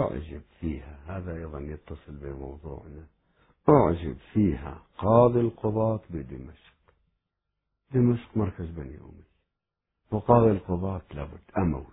[0.00, 0.98] أعجب فيها.
[1.06, 3.06] هذا أيضا يتصل بموضوعنا.
[3.68, 6.72] أعجب فيها قاضي القضاة بدمشق.
[7.94, 9.32] دمشق مركز بني أمية
[10.10, 11.86] وقاضي القضاة لابد أموي.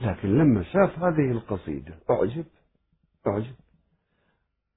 [0.00, 2.44] لكن لما شاف هذه القصيدة أعجب
[3.26, 3.54] أعجب.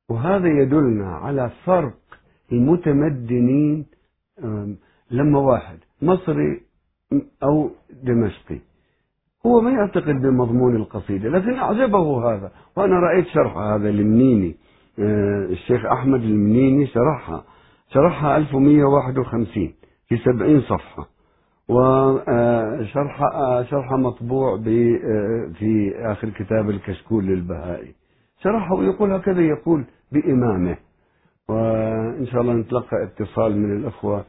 [0.10, 2.00] وهذا يدلنا على فرق
[2.52, 3.86] المتمدنين
[5.12, 6.62] لما واحد مصري
[7.44, 8.60] أو دمشقي.
[9.46, 12.52] هو ما يعتقد بمضمون القصيدة لكن أعجبه هذا.
[12.78, 14.56] وأنا رأيت شرح هذا المنيني
[15.00, 17.44] الشيخ أحمد المنيني شرحها.
[17.94, 19.74] شرحها 1151
[20.08, 21.08] في 70 صفحة.
[21.70, 23.20] وشرح
[23.70, 24.58] شرح مطبوع
[25.60, 27.96] في آخر كتاب الكشكول للبهائي.
[28.44, 30.78] شرحه ويقول هكذا يقول بإمامه.
[31.50, 34.26] وإن شاء الله نتلقى اتصال من الأخوة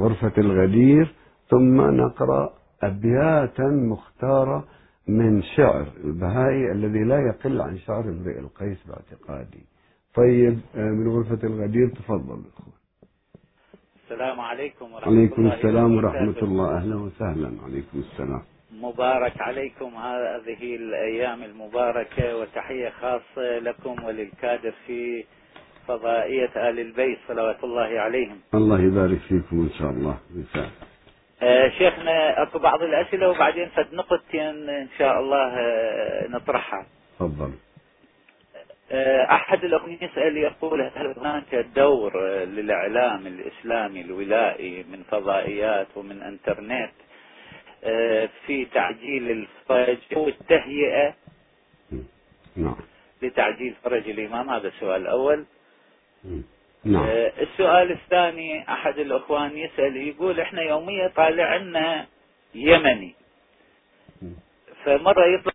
[0.00, 1.14] غرفة الغدير
[1.48, 2.50] ثم نقرأ
[2.82, 4.64] أبياتا مختارة
[5.08, 9.64] من شعر البهائي الذي لا يقل عن شعر امرئ القيس باعتقادي.
[10.14, 12.76] طيب من غرفة الغدير تفضل أخوة
[14.04, 16.26] السلام عليكم ورحمة عليكم الله السلام وبركاته.
[16.26, 16.76] ورحمة الله.
[16.76, 17.50] أهلا وسهلا.
[17.64, 18.42] عليكم السلام.
[18.72, 19.86] مبارك عليكم.
[19.86, 25.24] هذه الأيام المباركة وتحية خاصة لكم وللكادر في
[25.86, 28.38] فضائية آل البيت صلوات الله عليهم.
[28.54, 30.18] الله يبارك فيكم إن شاء الله.
[30.34, 30.70] يسعد.
[31.42, 36.86] آه شيخنا أكو بعض الأسئلة وبعدين فد نقطتين إن شاء الله آه نطرحها.
[37.18, 37.52] تفضل.
[38.90, 46.92] آه أحد الأخوة يسأل يقول هل هناك دور للإعلام الإسلامي الولائي من فضائيات ومن إنترنت
[48.46, 51.14] في تعجيل الفرج والتهيئة؟
[52.56, 52.76] نعم.
[53.22, 55.44] لتعجيل فرج الإمام هذا السؤال الأول
[56.86, 57.04] نعم.
[57.04, 62.06] آه، السؤال الثاني أحد الأخوان يسأل يقول إحنا يوميا طالع لنا
[62.54, 63.14] يمني.
[64.84, 65.52] فمرة يطلع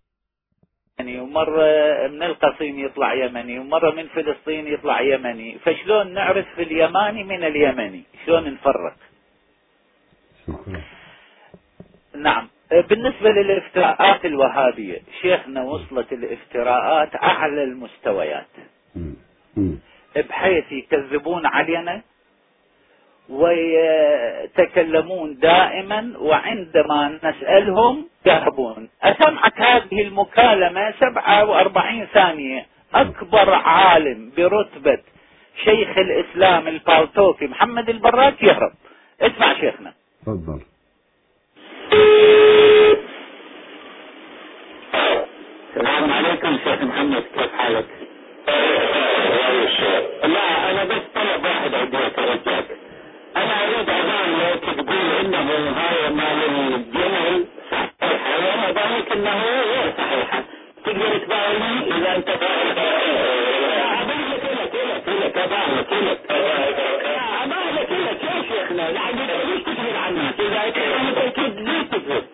[1.00, 5.60] يمني ومرة من القصيم يطلع يمني ومرة من فلسطين يطلع يمني.
[5.60, 8.96] فشلون نعرف في اليماني من اليمني؟ شلون نفرق؟
[10.48, 10.82] شكرا.
[12.15, 12.48] نعم.
[12.72, 18.48] بالنسبة للافتراءات الوهابية شيخنا وصلت الافتراءات أعلى المستويات.
[18.96, 19.15] مم.
[20.15, 22.01] بحيث يكذبون علينا
[23.29, 32.65] ويتكلمون دائما وعندما نسألهم يهربون أسمعك هذه المكالمة 47 ثانية.
[32.93, 34.99] أكبر عالم برتبة
[35.63, 38.71] شيخ الإسلام البالتوكي محمد البراك يهرب.
[39.21, 39.93] اسمع شيخنا.
[40.21, 40.62] تفضل.
[45.69, 47.87] السلام عليكم شيخ محمد كيف حالك؟
[49.52, 52.75] اي شيء لا أنا بس طلب واحد عندي يترجى
[53.37, 55.39] أنا اريد اعلان تقول انه
[55.79, 56.39] هاي مال
[56.75, 57.45] الجمل
[58.02, 60.43] صحيحه وذلك انه غير صحيحه
[60.85, 62.67] تقدر تبايعني اذا انت فاهم
[64.21, 64.75] لك لك
[65.06, 66.02] لك لك
[72.08, 72.25] لك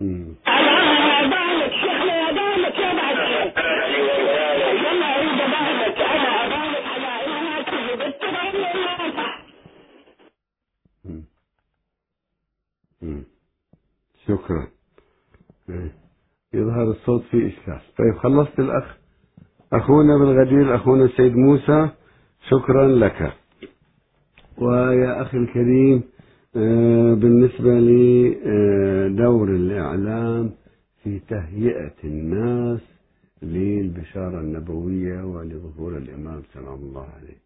[0.00, 0.31] Mm.
[14.28, 14.66] شكرا.
[15.68, 15.92] إيه.
[16.54, 17.80] يظهر الصوت فيه إشكال.
[17.98, 18.96] طيب خلصت الأخ.
[19.72, 21.88] أخونا بالغدير أخونا السيد موسى
[22.48, 23.32] شكرا لك.
[24.58, 26.02] ويا أخي الكريم
[26.56, 30.50] آه، بالنسبة لدور الإعلام
[31.02, 32.80] في تهيئة الناس
[33.42, 37.42] للبشارة النبوية ولظهور الإمام سلام الله عليه.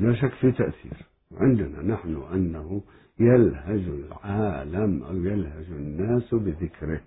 [0.00, 1.06] لا شك في تأثير.
[1.36, 2.82] عندنا نحن أنه
[3.20, 7.00] يلهج العالم أو يلهج الناس بذكره.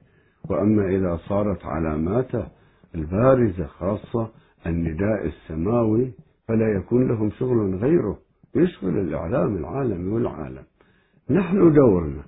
[0.49, 2.47] وأما إذا صارت علاماته
[2.95, 4.30] البارزة خاصة
[4.68, 6.11] النداء السماوي
[6.47, 8.18] فلا يكون لهم شغل غيره.
[8.55, 10.64] يشغل الإعلام العالمي والعالم.
[11.30, 12.24] نحن دورنا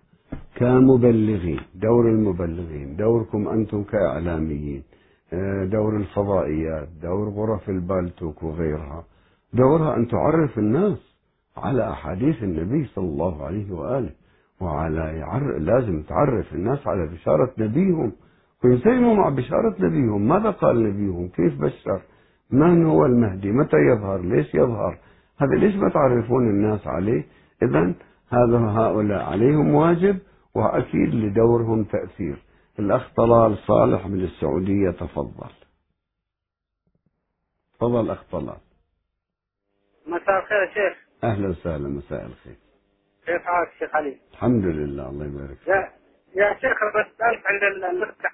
[0.55, 4.83] كمبلغين دور المبلغين دوركم أنتم كإعلاميين
[5.33, 9.03] آه، دور الفضائيات دور غرف البالتوك وغيرها.
[9.53, 11.04] دورها أن تعرف الناس
[11.57, 14.11] على أحاديث النبي صلى الله عليه وآله.
[14.61, 15.57] وعلى يعر...
[15.57, 18.11] لازم تعرف الناس على بشارة نبيهم.
[18.63, 22.01] وينسلموا مع بشارة نبيهم؟ ماذا قال نبيهم؟ كيف بشر؟
[22.51, 24.99] من هو المهدي؟ متى يظهر؟ ليش يظهر؟
[25.37, 27.25] هذا ليش ما تعرفون الناس عليه؟
[27.63, 27.93] إذا
[28.29, 30.19] هذا هؤلاء عليهم واجب
[30.55, 32.37] وأكيد لدورهم تأثير.
[32.79, 35.49] الأخ طلال صالح من السعودية تفضل.
[37.73, 38.57] تفضل أخ طلال.
[40.07, 41.04] مساء الخير يا شيخ.
[41.25, 42.55] أهلا وسهلا مساء الخير.
[43.25, 45.67] كيف حالك شيخ علي؟ الحمد لله الله يبارك فيك.
[45.67, 45.89] يا
[46.35, 47.55] يا شيخ بسألك عن
[47.91, 48.31] المتعة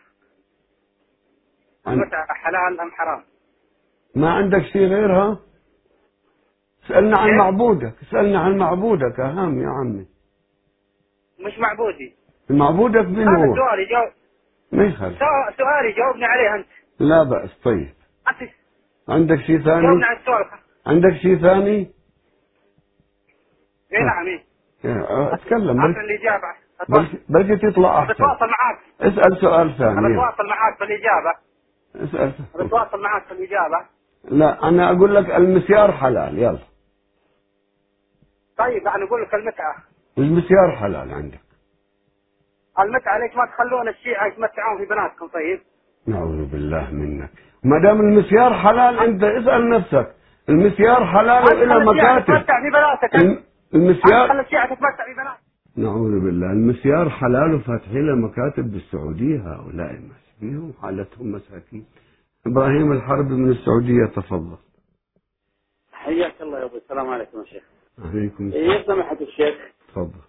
[1.88, 3.24] المتعة حلال أم حرام؟
[4.16, 5.40] ما عندك شيء غيرها؟
[6.86, 10.06] اسألنا عن إيه؟ معبودك اسألنا عن معبودك أهم يا عمي.
[11.40, 12.16] مش معبودي.
[12.50, 14.12] معبودك من هو سؤالي جاوب
[14.72, 15.20] ما يخالف.
[15.20, 16.68] سؤ- سؤالي جاوبني عليه أنت.
[17.00, 17.94] لا بأس طيب.
[19.10, 20.46] عندك شيء ثاني؟ جاوبني على السؤال.
[20.86, 21.92] عندك شيء ثاني؟
[23.94, 24.44] إي نعم إي
[24.84, 25.94] يا- أتكلم بل-
[26.90, 28.14] بلكي بلكي تطلع أحسن.
[28.14, 28.80] بتواصل معاك.
[29.02, 30.14] اسأل سؤال ثاني.
[30.14, 31.34] بتواصل معاك في الإجابة.
[31.96, 32.32] اسأل.
[32.56, 33.80] أنا بتواصل معاك في الإجابة.
[34.24, 36.58] لا أنا أقول لك المسيار حلال يلا.
[38.58, 39.76] طيب أنا أقول لك المتعة.
[40.18, 41.40] المسيار حلال عندك.
[42.80, 45.62] المتعة ليش ما تخلون الشيعة يتمتعون في بناتكم طيب؟
[46.08, 47.30] نعوذ بالله منك.
[47.64, 50.16] ما دام المسيار حلال أنت اسأل نفسك.
[50.50, 52.46] المسيار حلال الشيعة مكاتب.
[52.46, 53.42] في بناتك
[53.76, 54.28] المسيار
[54.68, 55.06] تتمتع
[55.78, 56.52] نعوذ بالله.
[56.52, 59.38] المسيار حلال وفاتحين له مكاتب بالسعودية.
[59.38, 61.86] هؤلاء مسكينهم حالتهم مساكين.
[62.48, 64.58] إبراهيم الحرب من السعودية تفضل.
[65.94, 66.78] حياك الله يا أبو.
[66.78, 67.64] السلام عليكم يا شيخ.
[68.06, 68.72] عليكم السلام.
[68.72, 69.56] يا سماحة الشيخ.
[69.88, 70.22] تفضل.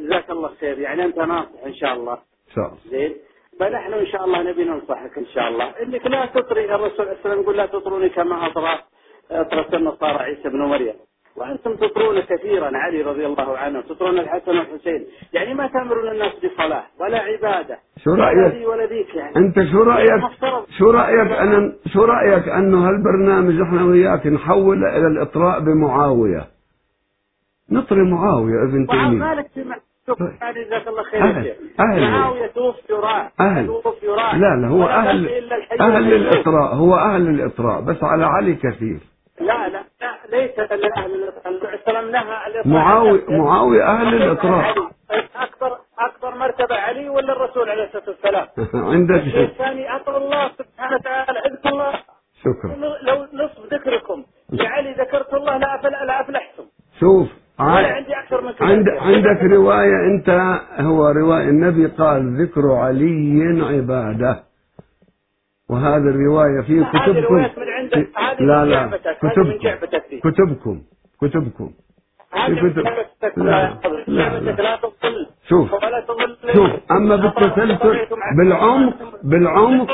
[0.00, 0.78] جزاك الله خير.
[0.78, 2.14] يعني أنت ناصح إن شاء الله.
[2.14, 2.78] إن شاء الله.
[2.90, 3.16] زين.
[3.60, 5.64] فنحن إن شاء الله نبي ننصحك إن شاء الله.
[5.82, 8.78] إنك لا تطري الرسول عليه السلام يقول لا تطروني كما اطرى
[9.30, 10.94] اطرت النصارى عيسى بن مريم.
[11.36, 15.06] وأنتم تطرون كثيرا علي رضي الله عنه تطرون الحسن والحسين.
[15.32, 17.78] يعني ما تأمرون الناس بصلاه ولا عبادة.
[18.04, 19.36] شو رأيك؟ ولا ذيك يعني.
[19.36, 20.22] أنت شو رأيك.
[20.78, 26.46] شو رأيك أن شو رأيك أنه هالبرنامج إحنا وياك نحوله إلى الإطراء بمعاوية؟
[27.70, 29.18] نطري معاوية ابن تيمية.
[29.18, 29.64] مالك في
[30.06, 31.54] شوف يعني جزاك الله خير أهل-.
[31.80, 32.10] أهل.
[32.10, 33.32] معاوية توفي وراء.
[33.40, 33.66] أهل.
[34.32, 35.28] لا لا هو أهل
[35.80, 36.12] أهل والميت.
[36.12, 39.00] الإطراء هو أهل الإطراء بس على علي كثير.
[39.40, 41.14] لا لا لا ليس لأهل
[41.46, 44.88] الإطراء نهى عن الإطراء معاوية معاوية أهل الإطراء علي.
[45.36, 48.46] أكبر أكبر مرتبة علي ولا الرسول عليه الصلاة والسلام؟
[48.92, 51.92] عندك الثاني أطر الله سبحانه وتعالى اذكر الله.
[52.44, 52.74] شكرا.
[53.02, 54.24] لو نصف ذكركم.
[54.52, 56.64] لعلي ذكرت الله لا أفل لا أفلحتم.
[57.00, 57.28] شوف
[57.60, 60.28] ولا عاد- عندي أكثر من عند عندك رواية أنت
[60.80, 64.47] هو رواية النبي قال ذكر علي عبادة.
[65.68, 67.48] وهذه الرواية في كتبكم.
[67.88, 68.06] في-
[68.40, 68.90] لا لا.
[69.22, 69.70] كتبكم.
[70.24, 70.82] كتبكم.
[71.22, 71.70] كتبكم.
[72.46, 72.88] في كتب-
[73.36, 73.74] لا،
[74.06, 74.78] لا لا،
[75.48, 75.70] شوف.
[76.54, 78.06] شوف أما بالتسلسل
[78.36, 79.90] بالعمق بالعمق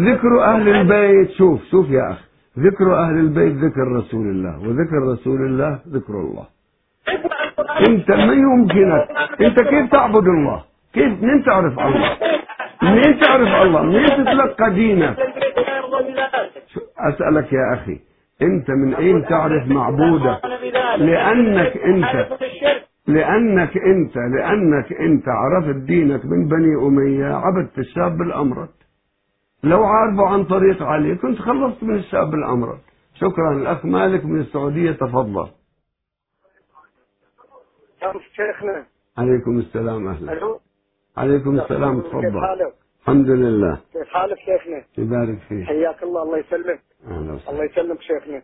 [0.00, 1.30] ذكر أهل البيت.
[1.30, 2.24] شوف شوف يا أخي.
[2.58, 6.46] ذكر أهل البيت ذكر رسول الله وذكر رسول الله ذكر الله.
[7.88, 9.08] أنت ما يمكنك.
[9.40, 10.64] أنت كيف تعبد الله؟
[10.94, 12.16] كيف من تعرف الله؟
[12.82, 15.18] منين تعرف الله؟ منين تتلقى دينك
[16.98, 18.00] أسألك يا أخي
[18.42, 20.40] أنت من أين تعرف معبودك
[20.98, 22.28] لأنك أنت
[23.06, 28.68] لأنك أنت لأنك أنت عرفت دينك من بني أمية عبدت الشاب الأمرد
[29.64, 32.78] لو عارفه عن طريق علي كنت خلصت من الشاب الأمرد
[33.14, 35.48] شكرا الأخ مالك من السعودية تفضل.
[38.36, 38.84] شيخنا.
[39.18, 40.58] عليكم السلام أهلا.
[41.16, 42.40] عليكم السلام كيف تفضل.
[42.40, 43.80] حالك؟ الحمد لله.
[43.92, 45.64] كيف حالك شيخنا؟ يبارك فيك.
[45.64, 46.80] حياك الله الله يسلمك.
[47.06, 48.42] أهلا الله يسلمك شيخنا.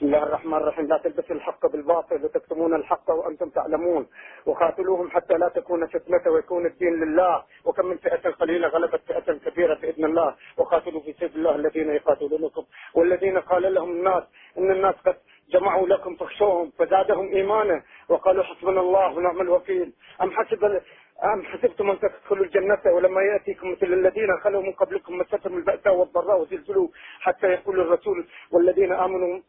[0.00, 0.86] بسم الله الرحمن الرحيم.
[0.86, 4.06] لا تلبسوا الحق بالباطل وتكتمون الحق وأنتم تعلمون.
[4.46, 7.44] وقاتلوهم حتى لا تكون فتنة ويكون الدين لله.
[7.64, 10.34] وكم من فئة قليلة غلبت فئة كبيرة بإذن الله.
[10.56, 12.64] وقاتلوا في سبيل الله الذين يقاتلونكم.
[12.94, 14.22] والذين قال لهم الناس
[14.58, 15.16] إن الناس قد
[15.50, 17.82] جمعوا لكم فاخشوهم فزادهم إيمانا.
[18.08, 19.92] وقالوا حسبنا الله ونعم الوكيل.
[20.22, 20.80] أم حسب
[21.24, 26.40] أم حسبتم أن تدخلوا الجنة ولما يأتيكم مثل الذين خلوا من قبلكم مستهم البأساء والضراء
[26.40, 26.88] وزلزلوا
[27.20, 29.40] حتى يقول الرسول والذين آمنوا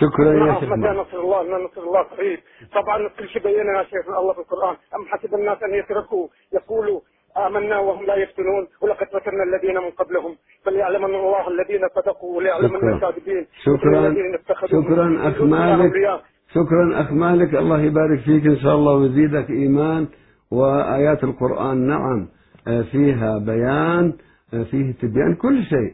[0.00, 0.88] شكرا يا نعم شيخ متى.
[0.88, 2.38] نصر الله؟ ان نصر الله قريب
[2.74, 4.76] طبعا كل شيء بينا يا شيخنا الله في القرآن.
[4.94, 7.00] أم حسب الناس أن يتركوا يقولوا
[7.46, 10.36] آمنا وهم لا يفتنون ولقد فتنا الذين من قبلهم.
[10.64, 12.94] فليعلمن الله الذين صدقوا وليعلمن شكرا.
[12.94, 14.14] الكاذبين شكرا.
[14.66, 15.92] شكرا أخ مالك.
[16.54, 17.54] شكرا أخ مالك.
[17.54, 18.46] الله يبارك فيك.
[18.46, 20.08] إن شاء الله ويزيدك إيمان
[20.50, 21.86] وآيات القرآن.
[21.86, 22.28] نعم.
[22.68, 24.12] آه، فيها بيان
[24.54, 25.92] آه، فيه تبيان كل شيء.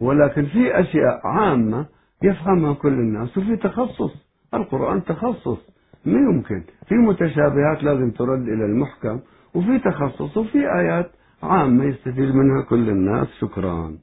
[0.00, 1.86] ولكن في أشياء عامة
[2.24, 4.12] يفهمها كل الناس وفي تخصص
[4.54, 5.58] القرآن تخصص
[6.04, 6.62] ما يمكن.
[6.88, 9.20] في متشابهات لازم ترد إلى المحكم
[9.54, 11.10] وفي تخصص وفي آيات
[11.42, 13.28] عامة يستفيد منها كل الناس.
[13.40, 13.96] شكرا.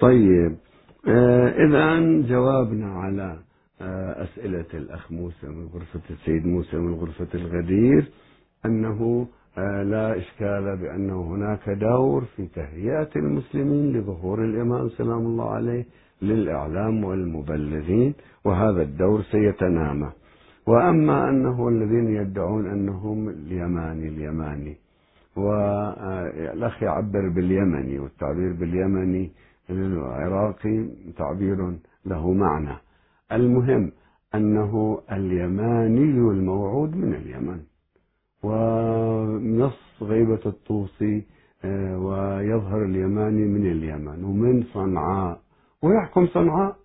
[0.00, 0.56] طيب
[1.08, 3.38] آه إذا جوابنا على
[3.80, 8.04] آه أسئلة الأخ موسى من غرفة السيد موسى من غرفة الغدير
[8.66, 9.26] أنه
[9.58, 15.84] آه لا إشكال بأنه هناك دور في تهيئة المسلمين لظهور الإمام سلام الله عليه
[16.22, 20.12] للإعلام والمبلغين وهذا الدور سيتنامى.
[20.66, 24.76] وأما أنه الذين يدعون أنهم اليماني اليماني.
[25.36, 29.30] والأخ يعبر باليمني والتعبير باليمني
[29.70, 32.76] العراقي تعبير له معنى.
[33.32, 33.92] المهم
[34.34, 37.60] أنه اليماني الموعود من اليمن.
[38.42, 41.22] ونص غيبة الطوسي
[41.64, 44.24] آه، ويظهر اليماني من اليمن.
[44.24, 45.40] ومن صنعاء.
[45.84, 46.76] ويحكم صنعاء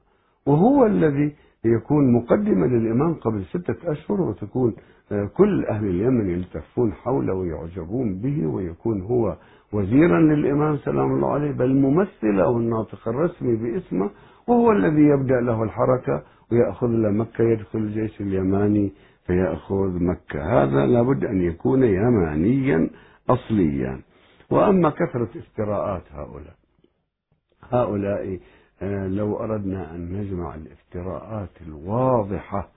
[0.46, 1.36] وهو الذي
[1.66, 4.76] يكون مقدما للإمام قبل ستة أشهر وتكون
[5.12, 9.38] آه، كل أهل اليمن يلتفون حوله ويعجبون به ويكون هو
[9.74, 14.10] وزيرا للإمام سلام الله عليه بل ممثل أو الناطق الرسمي باسمه
[14.48, 18.92] وهو الذي يبدأ له الحركة ويأخذ إلى مكة يدخل الجيش اليماني
[19.28, 20.64] فيأخذ مكة.
[20.64, 22.90] هذا لابد أن يكون يمانيا
[23.30, 24.02] أصليا.
[24.52, 26.56] وأما كثرة افتراءات هؤلاء
[27.72, 28.40] هؤلاء
[29.08, 32.70] لو أردنا أن نجمع الافتراءات الواضحة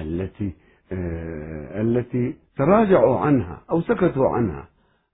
[0.00, 0.52] التي
[0.92, 4.68] آه، التي تراجعوا عنها أو سكتوا عنها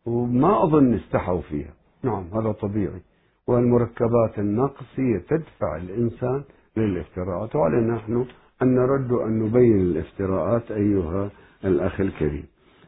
[0.06, 1.72] وما أظن استحوا فيها.
[2.02, 3.02] نعم هذا طبيعي.
[3.46, 6.42] والمركبات النقصية تدفع الإنسان
[6.76, 8.26] للافتراءات وعلينا نحن
[8.62, 11.30] أن نرد أن نبين الافتراءات أيها
[11.64, 12.44] الأخ الكريم.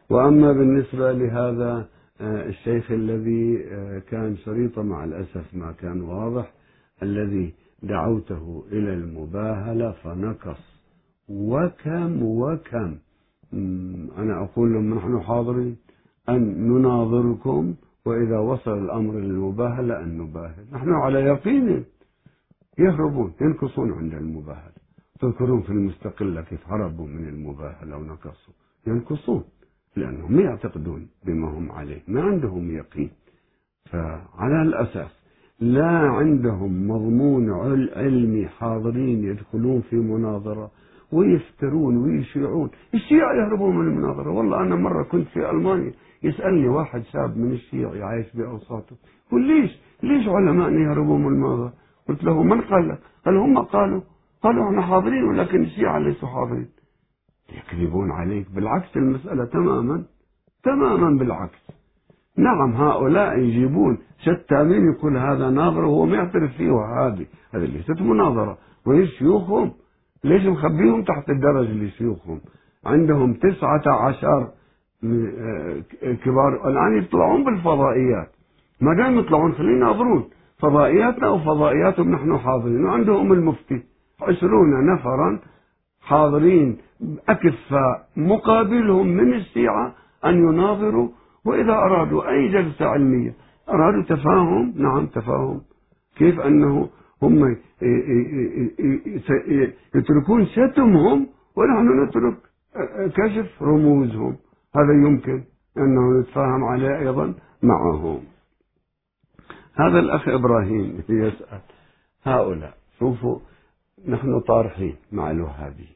[0.09, 1.87] وأما بالنسبة لهذا
[2.21, 6.51] آه، الشيخ الذي آه، كان شريطة مع الأسف ما كان واضح
[7.03, 10.73] الذي دعوته إلى المباهلة فنقص.
[11.29, 12.97] وكم وكم.
[14.17, 15.77] أنا أقول لهم نحن حاضرين
[16.29, 17.75] أن نناظركم
[18.05, 20.65] وإذا وصل الأمر للمباهلة أن نباهل.
[20.71, 21.85] نحن على يقين
[22.79, 24.73] يهربون ينقصون عند المباهلة.
[25.19, 28.53] تذكرون في المستقلة كيف هربوا من المباهلة ونقصوا.
[28.87, 29.43] ينقصون
[29.95, 33.11] لأنهم يعتقدون بما هم عليه ما عندهم يقين.
[33.85, 35.22] فعلى الأساس
[35.59, 40.71] لا عندهم مضمون عل- علمي حاضرين يدخلون في مناظرة
[41.11, 42.69] ويفترون ويشيعون.
[42.93, 44.29] الشيعة يهربون من المناظرة.
[44.31, 45.91] والله أنا مرة كنت في ألمانيا
[46.23, 48.95] يسألني واحد شاب من الشيعة عايش بأوساطه.
[49.27, 49.71] يقول ليش؟
[50.03, 51.73] ليش علماءنا يهربون من المناظرة؟
[52.09, 54.01] قلت له من قال؟ لك قال هم قالوا.
[54.43, 56.67] قالوا إحنا حاضرين ولكن الشيعة ليسوا حاضرين.
[57.49, 58.51] يكذبون عليك.
[58.55, 60.03] بالعكس المسألة تماما
[60.63, 61.59] تماما بالعكس.
[62.37, 63.97] نعم هؤلاء يجيبون.
[64.19, 68.57] شتامين يقول هذا ناظر وهو ما يعترف فيه وهذه هذه ليست مناظرة.
[68.85, 69.71] وين شيوخهم
[70.23, 72.39] ليش مخبيهم تحت الدرج لشيوخهم
[72.85, 74.47] عندهم تسعة عشر
[75.03, 76.69] آه، كبار.
[76.69, 78.31] الآن يطلعون بالفضائيات.
[78.81, 80.29] ما دام يطلعون خلينا يناظرون.
[80.59, 82.85] فضائياتنا وفضائياتهم نحن حاضرين.
[82.85, 83.83] وعندهم المفتي.
[84.21, 85.39] عشرون نفرا
[86.01, 86.77] حاضرين
[87.29, 88.07] أكفاء.
[88.17, 89.93] مقابلهم من الشيعة
[90.25, 91.09] أن يناظروا
[91.45, 93.35] وإذا أرادوا أي جلسة علمية
[93.69, 95.61] أرادوا تفاهم؟ نعم تفاهم.
[96.15, 96.89] كيف أنه
[97.21, 97.57] هم
[99.95, 102.37] يتركون شتمهم ونحن نترك
[103.15, 104.37] كشف رموزهم.
[104.75, 105.43] هذا يمكن
[105.77, 107.33] أنه نتفاهم عليه أيضا
[107.63, 108.23] معهم.
[109.75, 111.61] هذا الأخ إبراهيم يسأل
[112.23, 113.39] هؤلاء شوفوا
[114.07, 115.87] نحن طارحين مع الوهابي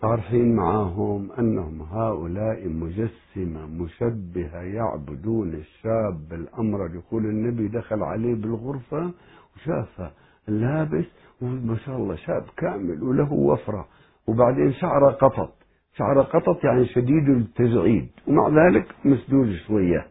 [0.00, 9.10] طارحين معاهم أنهم هؤلاء مجسمة مشبهة يعبدون الشاب الأمر يقول النبي دخل عليه بالغرفة
[9.56, 10.10] وشافه
[10.48, 11.04] لابس
[11.42, 13.88] وما شاء الله شاب كامل وله وفرة
[14.26, 15.52] وبعدين شعره قطط.
[15.96, 20.06] شعره قطط يعني شديد التجعيد ومع ذلك مسدود شوية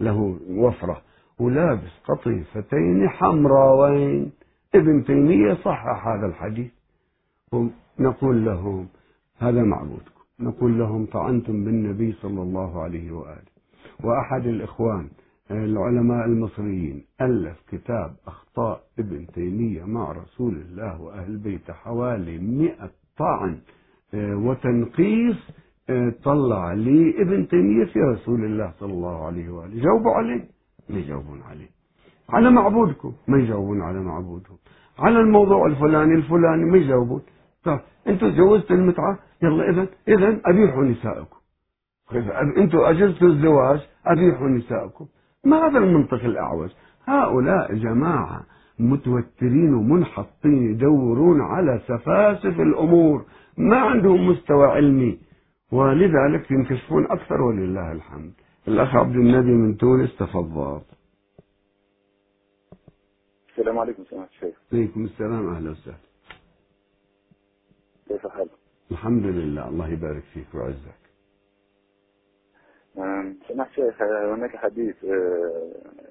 [0.00, 1.02] له وفرة
[1.38, 4.32] ولابس قطيفتين حمراوين.
[4.74, 6.70] ابن تيمية صحح هذا الحديث.
[7.98, 8.88] نقول لهم
[9.40, 10.20] هذا معبودكم.
[10.40, 13.50] نقول لهم طعنتم بالنبي صلى الله عليه وآله.
[14.04, 15.08] وأحد الإخوان
[15.50, 23.58] العلماء المصريين ألف كتاب أخطاء ابن تيمية مع رسول الله وأهل بيته حوالي مئة طعن
[24.14, 25.36] وتنقيص
[26.24, 29.82] طلع لابن تيمية في رسول الله صلى الله عليه وآله.
[29.82, 30.48] جاوبوا عليه؟
[30.90, 31.68] ما يجاوبون عليه.
[32.28, 34.56] على معبودكم؟ ما يجاوبون على معبودهم.
[34.98, 37.22] على الموضوع الفلاني الفلاني ما يجاوبون.
[37.64, 41.36] طيب أنتم تجوزتوا المتعة؟ يلا اذا اذا أبيحوا نسائكم
[42.56, 45.06] أنتم أجزتوا الزواج أبيحوا نسائكم
[45.44, 46.70] ما هذا المنطق الأعوج؟
[47.04, 48.46] هؤلاء جماعة
[48.78, 53.24] متوترين ومنحطين يدورون على سفاسف الأمور
[53.58, 55.18] ما عندهم مستوى علمي
[55.72, 58.32] ولذلك ينكشفون أكثر ولله الحمد.
[58.68, 60.80] الأخ عبد النبي من تونس تفضل.
[63.50, 64.56] السلام عليكم سماحة الشيخ.
[64.72, 65.96] عليكم السلام أهلا وسهلا.
[68.08, 68.59] كيف حالك؟
[68.90, 69.68] الحمد لله.
[69.68, 71.00] الله يبارك فيك ويعزك.
[73.48, 75.70] سماحة الشيخ آه، هناك حديث آه،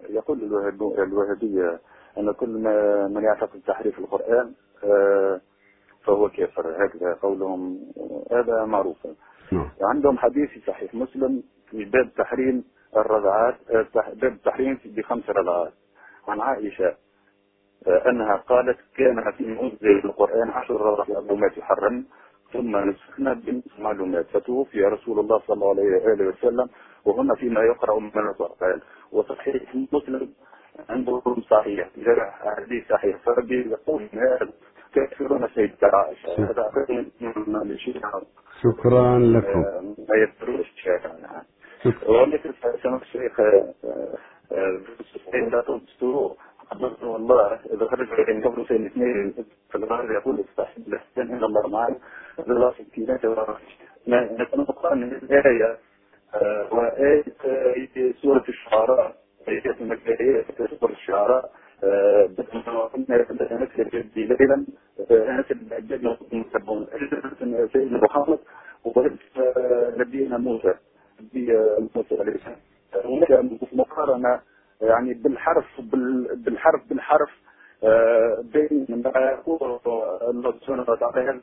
[0.10, 1.80] يقول الوهاب- الوهابية
[2.18, 4.54] أن كل ما من يعتقد تحريف القرآن
[4.84, 5.42] آه،
[6.04, 6.86] فهو كافر.
[6.86, 7.80] هكذا قولهم
[8.32, 9.08] هذا معروف.
[9.52, 9.70] نعم.
[9.82, 10.96] عندهم حديث في صحيح.
[10.96, 12.64] مسلم في باب تحريم
[12.98, 15.74] الرضعات آه، باب التحريم بخمس رضعات.
[16.28, 16.96] عن عائشة
[17.88, 22.06] أنها قالت كان في منزل القرآن عشر معلومات يحرم
[22.54, 24.26] ثم نسخنا بنصف معلومات.
[24.28, 26.70] فتوفي رسول الله صلى الله عليه وآله وسلم
[27.06, 28.80] وهن فيما يقرأ من القرآن
[29.12, 30.30] وصحيح مسلم
[30.90, 33.18] عندهم صحيح جرح حديث صحيح.
[33.18, 34.50] فربي يقول هذا
[34.94, 36.50] كافرون سيدة عائشة.
[36.50, 36.72] هذا
[37.48, 38.22] من الشيعة
[38.64, 39.60] شكرا لكم.
[39.60, 41.44] آه، ما يذكرون الشيعة نعم
[41.84, 42.10] شكرا.
[42.12, 42.52] ولكن
[42.84, 43.40] سمع الشيخ
[45.52, 46.34] لا تنسوا
[47.04, 49.34] والله إذا خرج بين قبل سنه اثنين
[49.70, 51.96] في الغرب يقول استحب الاحسان إلى الله معي
[52.40, 53.46] الله سكينته
[54.08, 55.78] نتنقل من الايه
[56.36, 59.16] آه، وآية آه، سورة الشعراء.
[59.48, 60.46] آية المكيه
[60.80, 61.52] سورة الشعراء.
[61.84, 62.30] آه،
[62.94, 63.28] كنا
[63.62, 64.66] نكتب ليلا
[65.14, 66.88] نكتب جدا مسبون
[67.74, 68.40] سيدنا محمد
[68.84, 69.20] وقلت
[69.98, 70.74] نبينا موسى
[71.22, 71.58] نبي
[71.96, 72.58] موسى عليه السلام.
[73.06, 73.32] هناك
[73.74, 74.40] مقارنة
[74.82, 77.30] يعني بالحرف بال- بالحرف بالحرف
[77.84, 79.80] آه، بين ما يقول
[80.30, 81.42] الله سبحانه وتعالى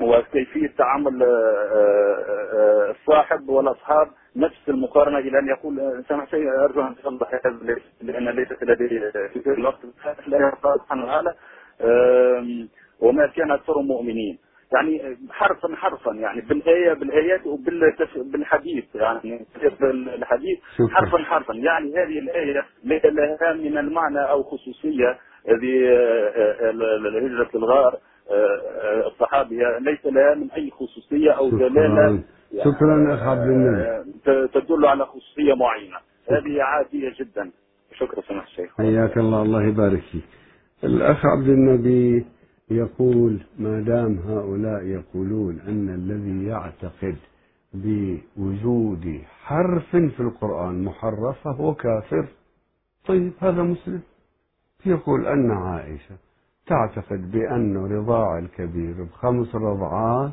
[0.00, 6.80] وكيفية تعامل آه، آه، الصاحب والأصحاب نفس المقارنة إلى أن يقول آه، سامح شيء أرجو
[6.82, 9.78] أن تصلح هذا لأن ليست لدي كثير الوقت
[10.26, 10.52] لا
[10.82, 11.34] سبحانه وتعالى
[13.00, 14.38] وما كان أكثر مؤمنين.
[14.74, 19.46] يعني حرفا حرفا يعني بالآية بالآيات وبالحديث يعني
[19.80, 20.58] بالحديث.
[20.90, 25.18] حرفا حرفا يعني هذه الآية ليس لها من المعنى أو خصوصية
[25.48, 27.98] هذه آه، آه، آه، هجرة الغار
[29.06, 32.22] الصحابية ليس لها من أي خصوصية أو دلالة.
[32.64, 35.96] شكرا اخ عبد النبي ت- تدل على خصوصية معينة.
[36.30, 37.50] هذه عادية جدا.
[37.98, 38.70] شكرا سماحة الشيخ.
[38.78, 39.42] حياك الله.
[39.42, 40.22] الله يبارك فيك.
[40.84, 42.26] الأخ عبد النبي
[42.76, 47.16] يقول ما دام هؤلاء يقولون أن الذي يعتقد
[47.74, 52.26] بوجود حرف في القرآن محرف فهو كافر.
[53.06, 54.00] طيب هذا مسلم.
[54.86, 56.16] يقول أن عائشة
[56.66, 60.32] تعتقد بأن رضاع الكبير بخمس رضعات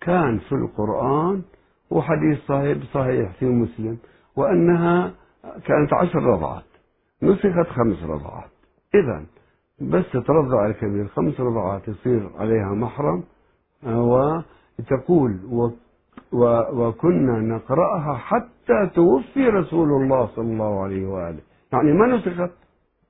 [0.00, 1.42] كان في القرآن
[1.90, 3.98] وحديث صحيح صحيح في مسلم
[4.36, 6.64] وأنها كانت عشر رضعات
[7.22, 8.50] نسخت خمس رضعات.
[8.94, 9.24] إذا
[9.80, 11.06] بس ترضع الكبير.
[11.08, 13.22] خمس رضعات يصير عليها محرم
[13.86, 15.38] وتقول
[16.72, 21.40] وكنا نقرأها حتى توفي رسول الله صلى الله عليه وآله.
[21.72, 22.50] يعني ما نسخت.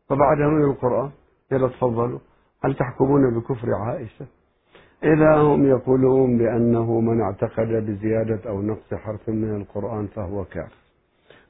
[0.09, 1.11] فبعدها من القرآن.
[1.53, 2.19] يلا تفضلوا.
[2.65, 4.27] هل تحكمون بكفر عائشة؟
[5.05, 10.85] إذا هم يقولون بأنه من اعتقد بزيادة أو نقص حرف من القرآن فهو كافر.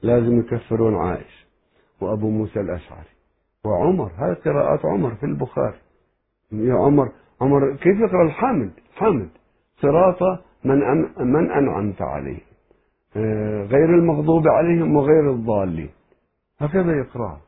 [0.01, 1.45] لازم يكفرون عائشة
[2.01, 3.14] وأبو موسى الأشعري.
[3.65, 5.77] وعمر هذه قراءات عمر في البخاري.
[6.51, 7.11] يا عمر
[7.41, 9.29] عمر كيف يقرأ؟ الحامد حامد.
[9.81, 10.21] صراط
[10.65, 12.39] من أن من أنعمت عليه
[13.17, 15.89] آه، غير المغضوب عليهم وغير الضالين.
[16.59, 17.41] هكذا يقرأ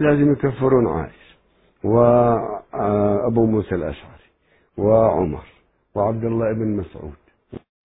[0.00, 1.36] لازم يكفرون عائشة
[1.84, 4.28] وأبو موسى الأشعري
[4.78, 5.44] وعمر
[5.94, 7.16] وعبد الله بن مسعود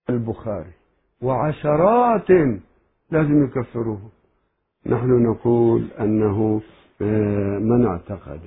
[0.10, 0.74] البخاري.
[1.22, 2.30] وعشرات
[3.12, 4.00] لازم يكفروه
[4.86, 6.83] نحن نقول أنه آه،
[7.60, 8.42] من اعتقد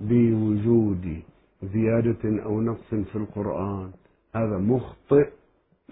[0.00, 1.22] بوجود
[1.62, 3.90] زيادة أو نقص في القرآن
[4.34, 5.30] هذا مخطئ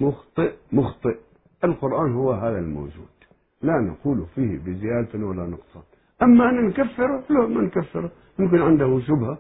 [0.01, 1.17] مخطئ مخطئ.
[1.65, 3.17] القرآن هو هذا الموجود.
[3.63, 5.83] لا نقول فيه بزيادة ولا نقصان
[6.23, 8.11] أما أن نكفره لا ما نكفره.
[8.39, 9.39] يمكن عنده شبهة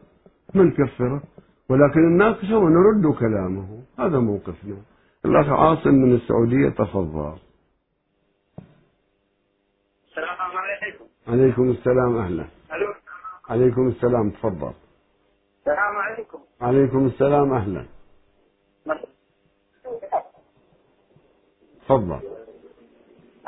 [0.54, 1.22] ما نكفره.
[1.68, 3.82] ولكن نناقشه ونرد كلامه.
[3.98, 4.76] هذا موقفنا.
[5.24, 7.36] الأخ عاصم من السعودية تفضل.
[10.08, 11.04] السلام عليكم.
[11.28, 12.59] عليكم السلام أهلا.
[13.50, 14.72] عليكم السلام تفضل.
[15.58, 16.38] السلام عليكم.
[16.60, 17.86] عليكم السلام أهلا.
[21.84, 22.20] تفضل.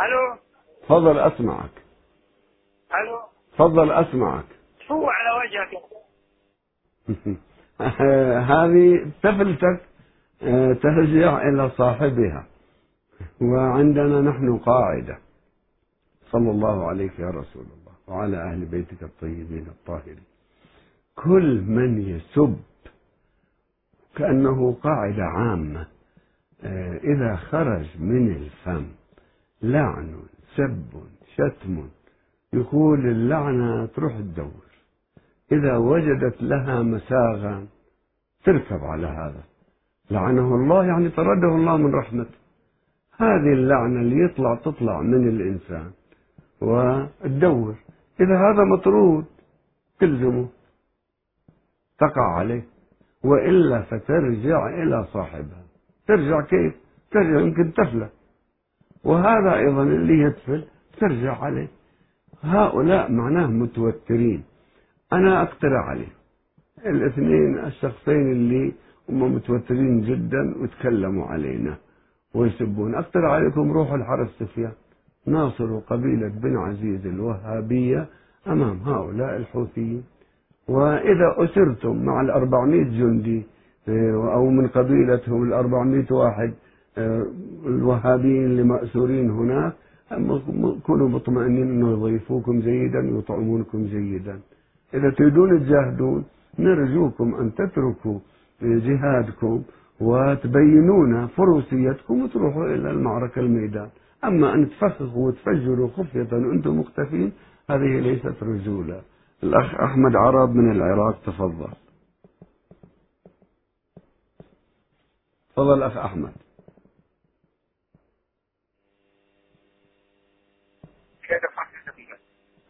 [0.01, 0.37] ألو؟
[0.83, 1.71] تفضل أسمعك.
[2.95, 3.21] ألو؟
[3.53, 4.45] تفضل أسمعك.
[4.89, 5.83] شو على وجهك؟
[8.53, 9.81] هذه تفلتك
[10.43, 12.47] آه، ترجع إلى صاحبها.
[13.43, 15.19] وعندنا نحن قاعدة.
[16.31, 17.82] صلى الله عليك يا رسول الله.
[18.09, 20.23] وعلى أهل بيتك الطيبين الطاهرين.
[21.15, 22.57] كل من يسب
[24.17, 25.87] كأنه قاعدة عامة
[26.65, 28.87] آه، إذا خرج من الفم
[29.63, 30.23] لعن
[30.57, 30.85] سب
[31.37, 31.89] شتم
[32.53, 34.73] يقول اللعنة تروح تدور.
[35.53, 37.67] إذا وجدت لها مساغا
[38.45, 39.43] تركب على هذا.
[40.11, 42.39] لعنه الله يعني طرده الله من رحمته.
[43.17, 45.91] هذه اللعنة اللي يطلع تطلع من الإنسان
[46.61, 47.75] وتدور.
[48.21, 49.25] إذا هذا مطرود
[50.01, 50.49] تلزمه.
[51.99, 52.65] تقع عليه.
[53.25, 55.65] وإلا فترجع إلى صاحبها.
[56.07, 56.75] ترجع كيف؟
[57.11, 58.13] ترجع يمكن تفلت
[59.05, 60.65] وهذا أيضا اللي يتفل
[61.01, 61.69] ترجع عليه.
[62.43, 64.45] هؤلاء معناه متوترين.
[65.13, 66.13] أنا أقترح عليه
[66.87, 68.73] الاثنين الشخصين اللي
[69.09, 71.77] هم متوترين جدا وتكلموا علينا
[72.35, 72.95] ويسبون.
[72.95, 74.73] أقترح عليكم روحوا الحرس سفيان.
[75.27, 78.07] ناصروا قبيلة بن عزيز الوهابية
[78.49, 80.03] أمام هؤلاء الحوثيين.
[80.69, 83.43] وإذا أسرتم مع الأربعمائة جندي
[83.89, 86.53] آه، أو من قبيلتهم الأربعمائة واحد
[86.99, 87.27] آه،
[87.67, 89.73] الوهابيين اللي مأسورين هناك
[90.83, 94.41] كونوا مطمئنين أنه يضيفوكم جيدا ويطعمونكم جيدا.
[94.95, 96.25] إذا تريدون تجاهدون
[96.59, 98.19] نرجوكم أن تتركوا
[98.63, 99.63] جهادكم
[100.01, 103.89] وتبينون فروسيتكم وتروحوا إلى المعركة الميدان.
[104.25, 107.33] أما أن تفخخوا وتفجروا خفية وأنتم مختفين
[107.71, 109.03] هذه ليست رجولة.
[109.43, 111.73] الأخ أحمد عرب من العراق تفضل.
[115.51, 116.33] تفضل أخ أحمد.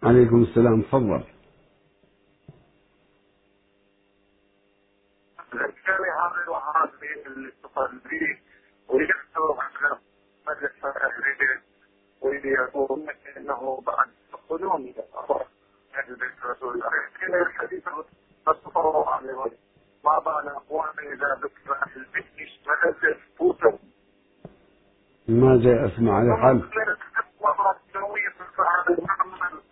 [0.03, 1.25] عليكم السلام تفضل.
[5.55, 8.39] الإسلامي هذا الوعاد بين الاتصال به
[8.95, 10.02] ويكثر على
[10.53, 11.61] مجلس الرجال
[12.23, 14.09] ويقولون انه بعد
[14.49, 14.95] قدوم
[15.95, 16.91] أهل بيت رسول الله
[17.21, 17.83] كان الحديث
[18.49, 19.57] التصور عن الوجه
[20.05, 23.79] ما بال اقوام اذا ذكر أهل البيت اشتغلت فوتهم
[25.29, 26.63] ماذا أسمع؟ على حال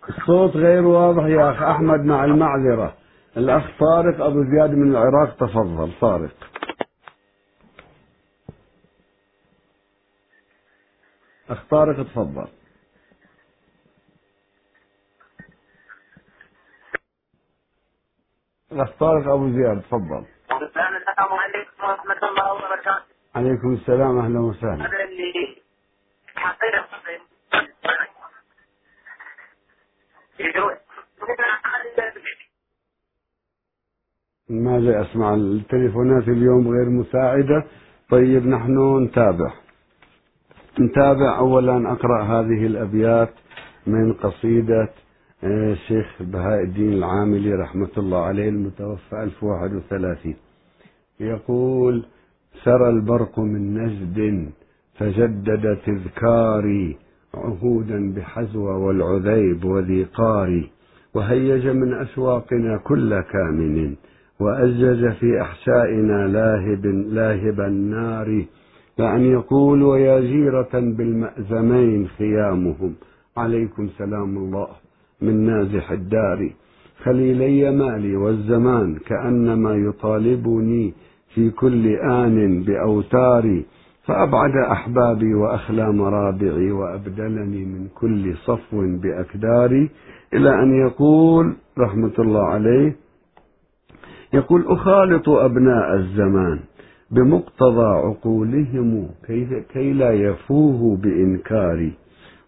[0.09, 2.95] الصوت غير واضح يا أخ أحمد مع المعذرة.
[3.37, 6.35] الأخ طارق أبو زياد من العراق تفضل طارق.
[11.51, 12.49] أخ طارق تفضل.
[18.73, 20.25] الأخ طارق أبو زياد تفضل.
[20.63, 24.85] السلام عليكم ورحمة الله وبركاته عليكم السلام أهلا وسهلا.
[24.85, 25.05] هذا
[34.49, 37.65] ماذا أسمع؟ التليفونات اليوم غير مساعدة.
[38.11, 39.60] طيب نحن نتابع.
[40.81, 43.31] نتابع أولا أقرأ هذه الأبيات
[43.87, 44.89] من قصيدة
[45.45, 50.35] آه، الشيخ بهاء الدين العاملي رحمة الله عليه المتوفى 1031
[51.21, 52.05] يقول
[52.65, 54.51] سرى البرق من نجد
[54.99, 56.97] فجدد تذكاري
[57.35, 60.71] عهودا بحزوى والعذيب وذي قاري
[61.15, 63.95] وهيج من أسواقنا كل كامن
[64.41, 68.45] وأزج في أحشائنا لاهب لاهب النار
[69.01, 72.93] لأن يقول ويا جيرة بالمأزمين خيامهم.
[73.37, 74.69] عليكم سلام الله
[75.23, 76.51] من نازح الدار.
[77.05, 80.95] خليلي مالي والزمان كأنما يطالبني
[81.35, 81.85] في كل
[82.21, 82.37] آن
[82.67, 83.65] بأوتاري.
[84.07, 89.91] فأبعد أحبابي وأخلى مرابعي وأبدلني من كل صفو بأكداري.
[90.35, 92.97] إلى أن يقول رحمة الله عليه
[94.33, 96.59] يقول أخالط أبناء الزمان.
[97.11, 99.09] بمقتضى عقولهم
[99.73, 101.93] كي, لا يفوه بإنكاري.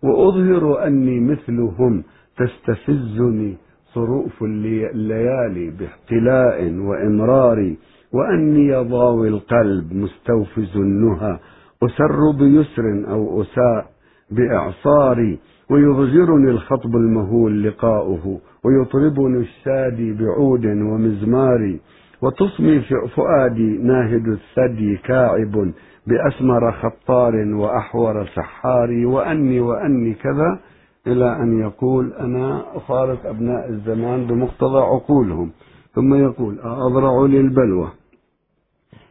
[0.03, 2.05] وأظهر أني مثلهم
[2.37, 3.57] تستفزني
[3.95, 7.75] صروف الليالي باحتلاء وإمرار
[8.13, 11.39] وأني ضاوي القلب مستوفز النهى
[11.83, 13.91] أسر بيسر أو أساء
[14.31, 15.39] بإعصاري
[15.71, 21.79] ويضجرني الخطب المهول لقاؤه ويطربني الشادي بعود ومزمار.
[22.23, 22.81] وتصمي
[23.17, 25.73] فؤادي ناهد الثدي كاعب
[26.07, 30.59] بأسمر خطار وأحور سحار وأني وأني كذا
[31.07, 35.51] إلى أن يقول أنا أخالط أبناء الزمان بمقتضى عقولهم.
[35.95, 37.89] ثم يقول أضرع للبلوى.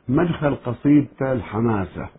[0.09, 2.09] مدخل قصيدته الحماسة؟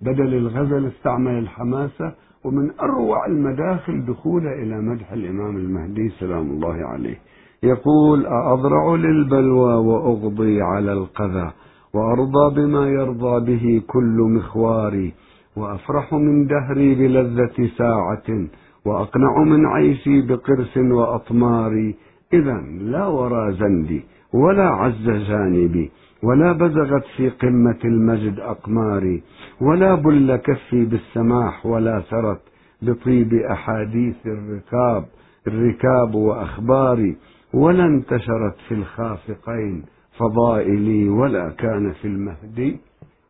[0.00, 2.12] بدل الغزل استعمل الحماسة
[2.44, 7.18] ومن أروع المداخل دخوله إلى مدح الإمام المهدي سلام الله عليه.
[7.62, 11.50] يقول أضرع للبلوى وأغضي على القذى
[11.94, 15.12] وأرضى بما يرضى به كل مخواري
[15.56, 18.46] وأفرح من دهري بلذة ساعة
[18.84, 21.92] وأقنع من عيشي بقرس وأطمار
[22.32, 24.02] إذا لا ورى زندي
[24.34, 25.90] ولا عز جانبي
[26.22, 29.22] ولا بزغت في قمة المجد أقماري
[29.60, 32.40] ولا بل كفي بالسماح ولا سرت
[32.82, 35.04] بطيب أحاديث الركاب
[35.46, 37.16] الركاب وأخباري.
[37.54, 39.82] ولا انتشرت في الخافقين
[40.18, 42.76] فضائلي ولا كان في المهدي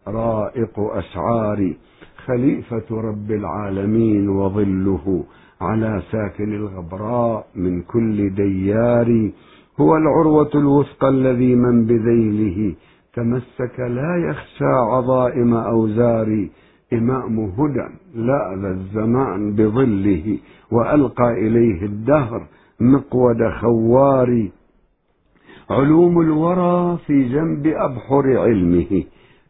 [0.09, 1.77] رائق أشعاري
[2.27, 5.25] خليفة رب العالمين وظله
[5.61, 9.31] على ساكن الغبراء من كل ديار
[9.81, 12.75] هو العروة الوثقى الذي من بذيله
[13.15, 16.49] تمسك لا يخشى عظائم أوزار
[16.93, 20.39] إمام هدى لاذ الزمان بظله
[20.71, 22.47] وألقى إليه الدهر
[22.83, 24.49] مقود خوار
[25.71, 29.05] علوم الورى في جنب أبحر علمه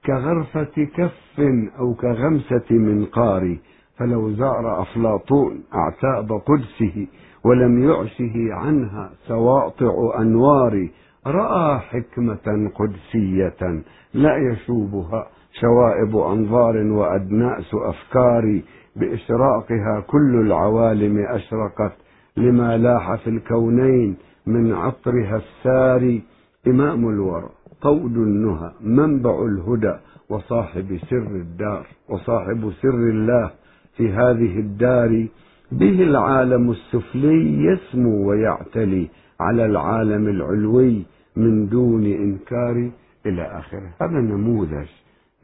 [0.07, 1.41] كغرفة كف
[1.78, 3.57] أو كغمسة منقار
[3.97, 7.07] فلو زار أفلاطون أعتاب قدسه
[7.45, 10.89] ولم يعشه عنها سواطع أنوار.
[11.26, 13.83] رأى حكمة قدسية
[14.14, 15.26] لا يشوبها
[15.61, 18.61] شوائب أنظار وأدناس أفكار.
[18.97, 21.97] بإشراقها كل العوالم أشرقت
[22.37, 24.16] لما لاح في الكونين
[24.47, 26.22] من عطرها الساري
[26.66, 27.49] إمام الورى
[27.83, 29.95] طود النهى منبع الهدى
[30.28, 33.51] وصاحب سر الدار وصاحب سر الله
[33.97, 35.26] في هذه الدار.
[35.72, 39.09] به العالم السفلي يسمو ويعتلي
[39.41, 41.03] على العالم العلوي
[41.37, 42.91] من دون إنكار
[43.26, 43.91] إلى آخره.
[44.03, 44.89] هذا نموذج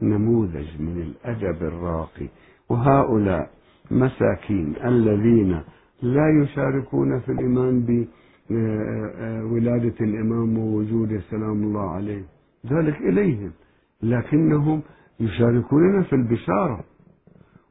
[0.01, 2.27] نموذج من الأدب الراقي.
[2.69, 3.49] وهؤلاء
[3.91, 5.61] مساكين الذين
[6.01, 8.05] لا يشاركون في الإيمان
[8.49, 12.23] بولادة الإمام ووجوده سلام الله عليه.
[12.67, 13.51] ذلك إليهم.
[14.03, 14.81] لكنهم
[15.19, 16.83] يشاركوننا في البشارة.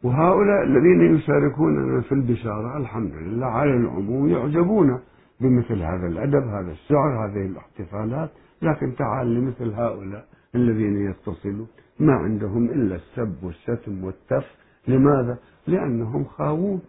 [0.03, 5.01] وهؤلاء الذين يشاركوننا في البشارة الحمد لله على العموم يعجبون
[5.41, 8.31] بمثل هذا الأدب هذا الشعر هذه الاحتفالات.
[8.63, 11.67] لكن تعال لمثل هؤلاء الذين يتصلون.
[12.01, 14.57] ما عندهم إلا السب والشتم والتف.
[14.89, 16.81] لماذا؟ لأنهم خاوون.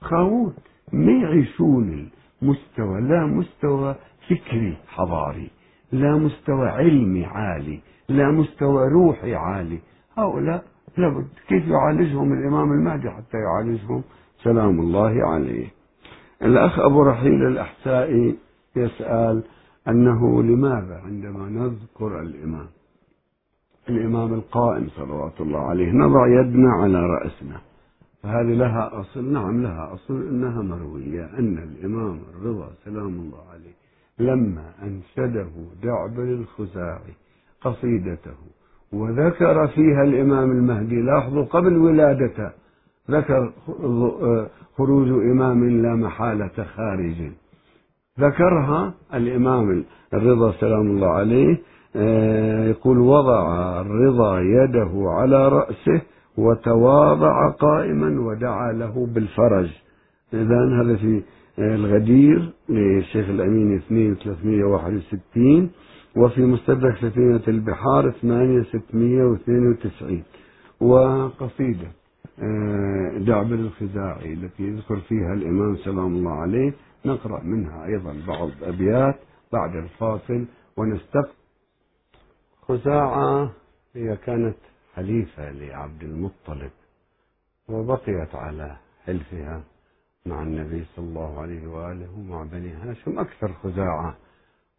[0.00, 0.54] خاوون.
[0.92, 2.10] ما يعيشون
[2.42, 3.94] المستوى لا مستوى
[4.28, 5.50] فكري حضاري
[5.92, 9.78] لا مستوى علمي عالي لا مستوى روحي عالي.
[10.18, 10.64] هؤلاء
[10.96, 14.02] لابد كيف يعالجهم الإمام المهدي حتى يعالجهم؟
[14.42, 15.66] سلام الله عليه.
[16.42, 18.36] الأخ أبو رحيل الأحسائي
[18.76, 19.42] يسأل
[19.88, 22.66] أنه لماذا عندما نذكر الإمام
[23.88, 27.60] الإمام القائم صلوات الله عليه نضع يدنا على رأسنا؟
[28.22, 33.74] فهذه لها أصل نعم لها أصل إنها مروية أن الإمام الرضا سلام الله عليه
[34.18, 35.50] لما أنشده
[35.82, 37.14] دعبل الخزاعي
[37.60, 38.36] قصيدته
[38.92, 42.50] وذكر فيها الإمام المهدي لاحظوا قبل ولادته
[43.10, 43.52] ذكر
[44.76, 47.32] خروج إمام لا محالة خارج.
[48.20, 51.58] ذكرها الإمام الرضا سلام الله عليه
[51.96, 56.02] آه، يقول وضع الرضا يده على رأسه
[56.38, 59.70] وتواضع قائما ودعا له بالفرج.
[60.34, 61.22] إذا هذا في
[61.58, 65.70] الغدير للشيخ الأمين 2 361
[66.16, 70.22] وفي مستدرك سفينة البحار 8 692
[70.80, 71.88] وقصيدة
[72.38, 76.72] آه، دعبل الخزاعي التي يذكر فيها الإمام سلام الله عليه.
[77.06, 79.14] نقرأ منها أيضا بعض أبيات
[79.52, 80.44] بعد الفاصل
[80.76, 81.32] ونستقبل
[82.68, 83.50] خزاعة
[83.94, 84.56] هي كانت
[84.94, 86.70] حليفة لعبد المطلب
[87.68, 88.76] وبقيت على
[89.06, 89.62] حلفها
[90.26, 94.16] مع النبي صلى الله عليه وآله ومع بني هاشم أكثر خزاعة.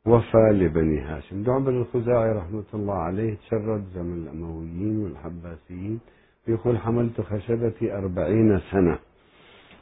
[0.06, 1.44] وفى لبني هاشم.
[1.44, 6.00] دعبل الخزاعي رحمة الله عليه تشرد زمن الأمويين والعباسيين
[6.48, 9.00] يقول حملت خشبتي أربعين سنة.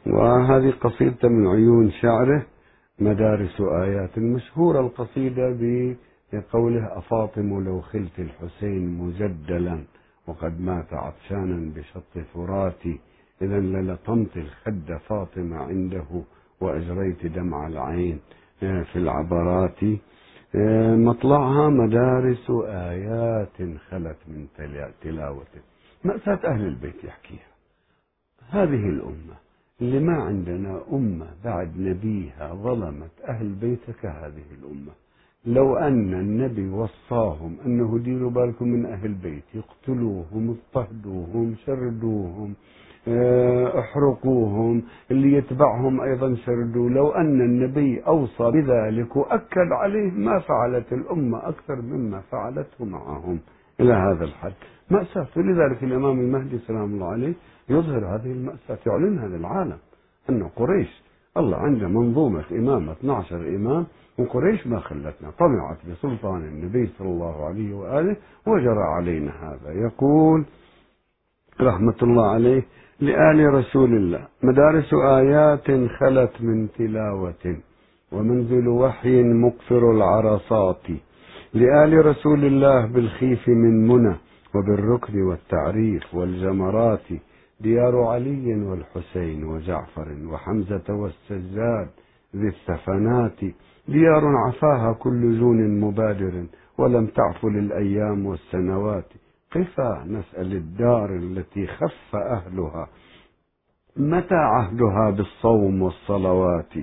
[0.06, 2.46] وهذه قصيدة من عيون شعره
[3.00, 5.58] مدارس آيات مشهورة القصيدة
[6.34, 9.84] بقوله أفاطم لو خلت الحسين مجدلا.
[10.32, 13.00] وقد مات عطشانا بشط فراتي
[13.42, 16.24] إذا للطمت الخد فاطمة عنده
[16.62, 18.20] وأجريت دمع العين
[18.64, 19.84] آه، في العبرات.
[20.56, 24.48] آه، مطلعها مدارس آيات خلت من
[25.02, 25.62] تلاوته
[26.04, 27.52] مأساة أهل البيت يحكيها.
[28.50, 29.36] هذه الأمة
[29.82, 34.92] اللي ما عندنا أمة بعد نبيها ظلمت أهل بيته كهذه الأمة.
[35.46, 42.54] لو أن النبي وصاهم أنه ديروا بالكم من أهل بيت يقتلوهم اضطهدوهم شردوهم
[43.08, 46.90] آه، أحرقوهم اللي يتبعهم أيضا شردوا.
[46.90, 53.40] لو أن النبي أوصى بذلك وأكد عليه ما فعلت الأمة أكثر مما فعلته معهم.
[53.80, 54.54] إلى هذا الحد.
[54.92, 55.28] مأساة.
[55.36, 57.34] لذلك الإمام المهدي سلام الله عليه
[57.70, 59.78] يظهر هذه المأساة يعلنها للعالم
[60.30, 61.02] أن قريش
[61.38, 63.86] الله عنده منظومة إمامة 12 إمام
[64.20, 65.32] وقريش ما خلتنا.
[65.40, 68.16] طمعت بسلطان النبي صلى الله عليه وآله
[68.48, 69.74] وجرى علينا هذا.
[69.74, 70.46] يقول
[71.62, 72.64] رحمة الله عليه
[73.00, 77.58] لآل رسول الله مدارس آيات خلت من تلاوة
[78.12, 80.88] ومنزل وحي مقفر العرصات.
[81.54, 84.16] لآل رسول الله بالخيف من منى
[84.56, 87.08] وبالركن والتعريف والجمرات
[87.60, 91.90] ديار علي والحسين وجعفر وحمزة والسجاد
[92.36, 93.40] ذي الثفنات.
[93.88, 96.46] ديار عفاها كل جون مبادر
[96.78, 99.06] ولم تعف للأيام والسنوات.
[99.56, 102.88] قفا نسأل الدار التي خف أهلها؟
[103.98, 106.74] متى عهدها بالصوم والصلوات؟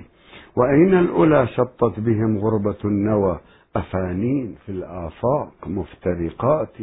[0.55, 3.39] وأين الأولى شطت بهم غربة النوى؟
[3.75, 6.73] أفانين في الآفاق مفترقات.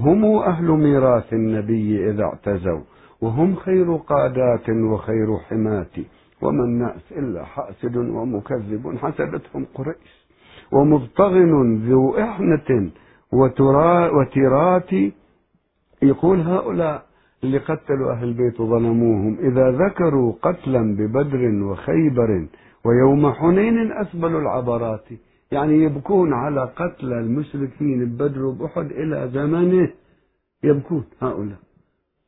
[0.00, 2.80] هم أهل ميراث النبي إذا اعتزوا
[3.20, 5.96] وهم خير قادات وخير حماة
[6.44, 10.26] وما الناس إلا حاسد ومكذب حسدتهم قريش
[10.72, 12.90] ومبتغن ذو إحنة
[13.32, 14.92] وترات
[16.02, 17.06] يقول هؤلاء
[17.44, 22.46] اللي قتلوا أهل البيت وظلموهم إذا ذكروا قتلا ببدر وخيبر
[22.84, 25.04] ويوم حنين أسبلوا العبرات.
[25.52, 29.88] يعني يبكون على قتل المشركين ببدر وبأحد إلى زمنه
[30.64, 31.58] يبكون هؤلاء.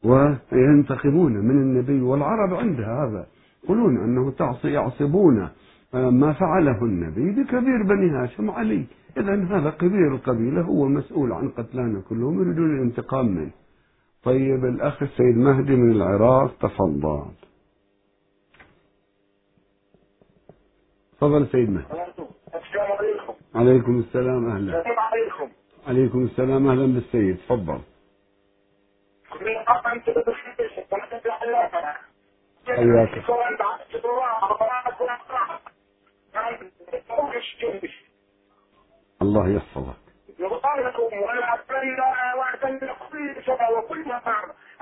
[0.04, 3.26] وينتقمون من النبي والعرب عندها هذا.
[3.66, 5.48] يقولون أنه تعصي يعصبون
[5.92, 8.86] ما فعله النبي بكبير بني هاشم علي.
[9.16, 13.50] إذا هذا كبير القبيلة هو مسؤول عن قتلانا كلهم يريدون الانتقام منه.
[14.24, 17.26] طيب الأخ السيد مهدي من العراق تفضل.
[21.16, 21.86] تفضل سيد مهدي.
[22.54, 23.34] السلام عليكم.
[23.54, 24.78] عليكم السلام أهلا.
[24.78, 25.52] السلام عليكم.
[25.86, 27.80] عليكم السلام أهلا بالسيد تفضل.
[32.74, 33.24] حياك
[39.22, 39.96] الله يحفظك.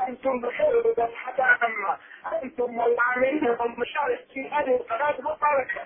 [0.09, 0.83] أنتم بخير
[4.77, 5.81] القناة مباركة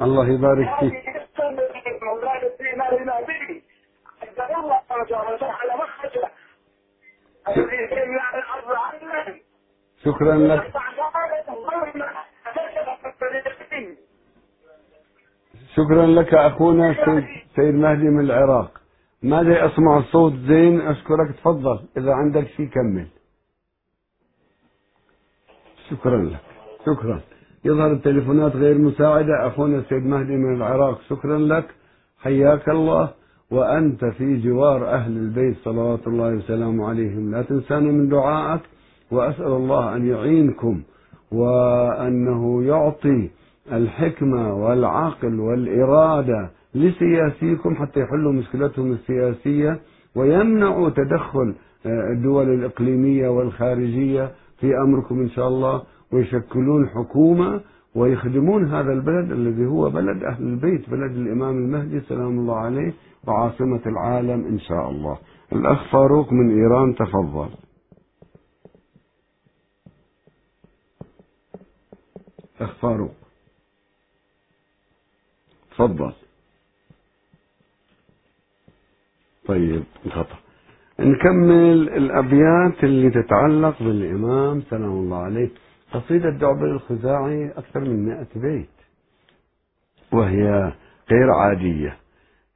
[0.00, 0.92] الله يبارك فيك.
[7.48, 7.70] الله
[10.04, 10.72] شكرا لك.
[15.76, 17.24] شكرا لك أخونا سيد,
[17.56, 18.80] سيد مهدي من العراق.
[19.22, 21.36] ما لي أسمع الصوت؟ زين أشكرك.
[21.36, 23.06] تفضل إذا عندك شيء كمل.
[25.90, 26.40] شكرا لك.
[26.86, 27.20] شكرا.
[27.64, 29.46] يظهر التليفونات غير مساعدة.
[29.46, 31.74] أخونا السيد مهدي من العراق شكرا لك.
[32.18, 33.14] حياك الله.
[33.50, 37.30] وأنت في جوار أهل البيت صلوات الله وسلامه عليهم.
[37.30, 38.60] لا تنسانا من دعائك.
[39.12, 40.80] وأسأل الله أن يعينكم
[41.32, 43.30] وأنه يعطي
[43.72, 49.80] الحكمة والعقل والإرادة لسياسيكم حتى يحلوا مشكلتهم السياسية
[50.16, 51.54] ويمنعوا تدخل
[51.86, 54.30] الدول الإقليمية والخارجية
[54.60, 55.82] في أمركم إن شاء الله
[56.12, 57.60] ويشكلون حكومة
[57.94, 62.92] ويخدمون هذا البلد الذي هو بلد أهل البيت بلد الإمام المهدي سلام الله عليه
[63.26, 65.18] وعاصمة العالم إن شاء الله.
[65.52, 67.48] الأخ فاروق من إيران تفضل.
[72.60, 73.14] أخ فاروق
[75.70, 76.12] تفضل.
[79.46, 80.36] طيب انقطع
[81.00, 85.50] نكمل الأبيات اللي تتعلق بالإمام سلام الله عليه.
[85.92, 88.68] قصيدة دعبل الخزاعي أكثر من مئة بيت
[90.12, 90.72] وهي
[91.10, 91.96] غير عادية.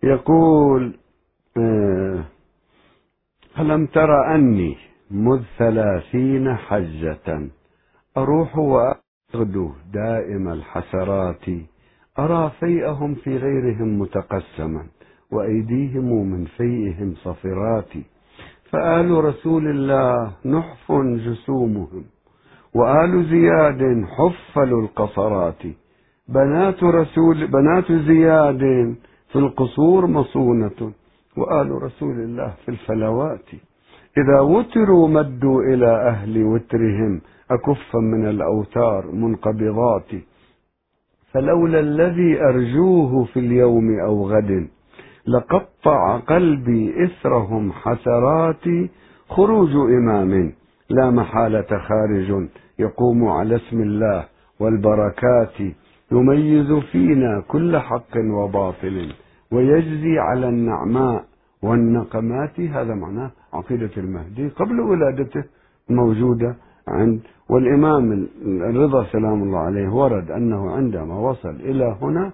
[0.03, 0.97] يقول
[1.59, 2.25] آه،
[3.59, 4.77] ألم تر أني
[5.11, 7.49] مذ ثلاثين حجة
[8.17, 8.59] أروح
[9.35, 11.47] وأغدو دائم الحسرات.
[12.19, 14.87] أرى فيئهم في غيرهم متقسما
[15.31, 17.93] وأيديهم من فيئهم صفرات.
[18.71, 20.93] فآل رسول الله نحف
[21.27, 22.05] جسومهم
[22.75, 25.63] وآل زياد حفل القصرات.
[26.29, 28.95] بنات رسول بنات زياد
[29.29, 30.93] في القصور مصونة
[31.37, 33.49] وآل رسول الله في الفلوات.
[34.19, 37.21] إذا وتروا مدوا إلى أهل وترهم
[37.51, 40.11] أكفا من الأوتار منقبضات.
[41.33, 44.69] فلولا الذي أرجوه في اليوم أو غد
[45.27, 48.65] لقطع قلبي إثرهم حسرات
[49.29, 50.53] خروج إمام.
[50.91, 54.25] لا محالة خارج يقوم على اسم الله
[54.61, 55.61] والبركات
[56.13, 59.13] يميز فينا كل حق وباطل
[59.53, 61.25] ويجزي على النعماء
[61.63, 62.61] والنقمات.
[62.61, 65.45] هذا معناه عقيدة المهدي قبل ولادته
[65.91, 66.57] موجودة.
[66.89, 72.33] عند والإمام الرضا سلام الله عليه ورد أنه عندما وصل إلى هنا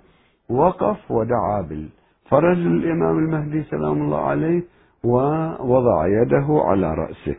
[0.49, 4.63] وقف ودعا بالفرج للإمام المهدي سلام الله عليه
[5.05, 7.37] ووضع يده على رأسه.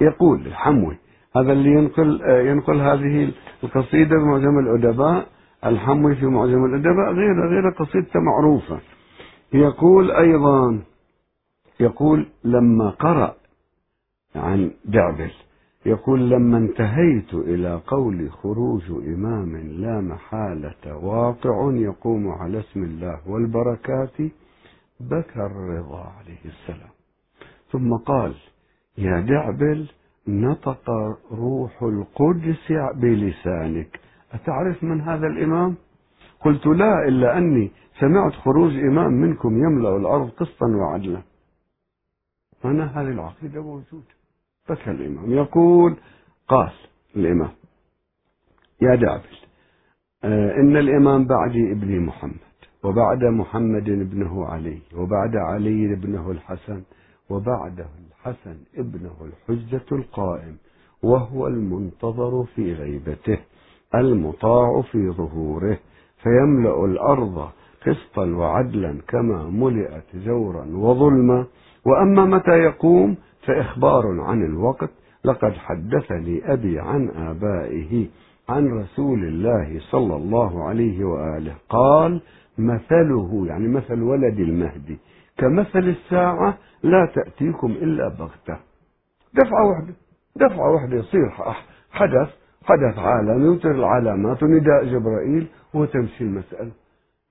[0.00, 0.96] يقول الحموي
[1.36, 3.32] هذا اللي ينقل ينقل هذه
[3.64, 5.26] القصيدة بمعجم الأدباء
[5.64, 8.78] الحموي في معجم الأدباء غير غير قصيدته معروفة.
[9.52, 10.78] يقول أيضا
[11.80, 13.34] يقول لما قرأ
[14.36, 15.30] عن دعبل
[15.86, 24.16] يقول لما انتهيت إلى قول خروج إمام لا محالة واقع يقوم على اسم الله والبركات
[25.00, 26.90] بكى الرضا عليه السلام.
[27.70, 28.34] ثم قال
[28.98, 29.88] يا دعبل
[30.28, 30.90] نطق
[31.32, 34.00] روح القدس بلسانك.
[34.32, 35.74] أتعرف من هذا الإمام؟
[36.44, 37.70] قلت لا إلا أني
[38.00, 41.22] سمعت خروج إمام منكم يملأ الأرض قسطا وعدلا.
[42.64, 44.16] أنا هذه العقيدة موجودة.
[44.70, 45.96] بكى الإمام يقول
[46.48, 46.70] قال
[47.16, 47.50] الإمام
[48.82, 49.36] يا دعبل
[50.24, 52.46] آه إن الإمام بعدي ابني محمد
[52.84, 56.82] وبعد محمد ابنه علي وبعد علي ابنه الحسن
[57.30, 60.56] وبعده الحسن ابنه الحجة القائم
[61.02, 63.38] وهو المنتظر في غيبته
[63.94, 65.78] المطاع في ظهوره
[66.22, 67.48] فيملأ الأرض
[67.86, 71.46] قسطا وعدلا كما ملئت جورا وظلما
[71.86, 74.90] وأما متى يقوم فإخبار عن الوقت
[75.24, 78.06] لقد حدثني أبي عن آبائه
[78.48, 82.20] عن رسول الله صلى الله عليه وآله قال
[82.58, 84.98] مثله يعني مثل ولد المهدي
[85.38, 88.58] كمثل الساعة لا تأتيكم إلا بغتة.
[89.34, 89.94] دفعة واحدة
[90.36, 91.30] دفعة واحدة يصير
[91.90, 92.28] حدث
[92.64, 96.70] حدث عالمي وتر العلامات ونداء جبرائيل وتمشي المسألة.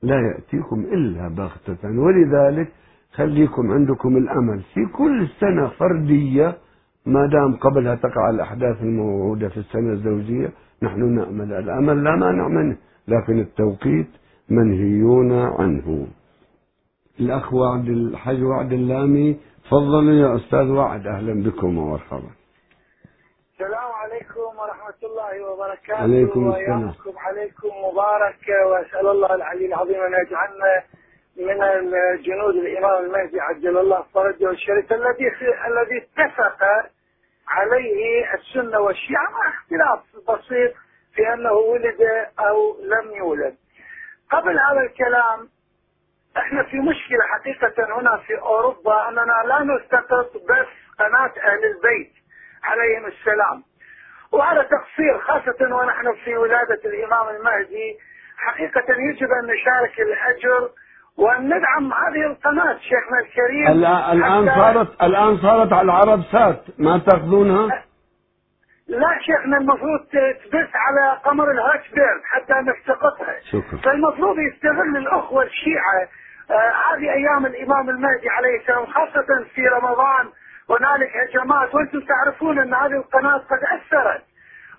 [0.04, 2.68] لا يأتيكم إلا بغتة ولذلك
[3.16, 6.58] خليكم عندكم الأمل؟ في كل سنة فردية
[7.06, 10.50] ما دام قبلها تقع الأحداث الموعودة في السنة الزوجية
[10.84, 11.54] نحن نأمل.
[11.54, 14.08] الأمل لا مانع منه لكن التوقيت
[14.50, 16.08] منهيون عنه.
[17.20, 22.30] الأخ وعد الحج وعد اللامي تفضلوا يا أستاذ وعد أهلا بكم ومرحبا.
[23.54, 26.02] السلام عليكم ورحمة الله وبركاته.
[26.02, 26.94] عليكم السلام.
[27.18, 30.84] عليكم مبارك وأسأل الله العلي العظيم أن يجعلنا
[31.38, 31.58] من
[32.22, 35.28] جنود الإمام المهدي عجل الله فرجه الشريف الذي
[35.68, 36.64] الذي اتفق
[37.48, 40.00] عليه السنة والشيعة مع اختلاف
[40.30, 40.74] بسيط
[41.16, 42.02] في أنه ولد
[42.40, 43.56] أو لم يولد.
[44.32, 45.50] قبل هذا الكلام
[46.38, 50.68] إحنا في مشكلة حقيقة هنا في أوروبا أننا لا نلتقط بس
[51.00, 52.14] قناة أهل البيت
[52.64, 53.64] عليهم السلام.
[54.32, 57.98] وهذا تقصير خاصة ونحن في ولادة الإمام المهدي.
[58.38, 60.70] حقيقة يجب أن نشارك الأجر
[61.18, 63.68] وأن ندعم هذه القناة شيخنا الكريم
[64.14, 67.84] الآن صارت الآن صارت على العرب سات ما تأخذونها؟
[68.88, 73.40] لا شيخنا المفروض تبث على قمر ال Hotbird حتى نفتقدها.
[73.52, 73.80] شكرا.
[73.84, 76.08] فالمفروض يستغل الأخوة الشيعة
[76.52, 80.26] آه، هذه أيام الإمام المهدي عليه السلام خاصة في رمضان
[80.70, 84.24] هنالك هجمات وأنتم تعرفون أن هذه القناة قد أثرت.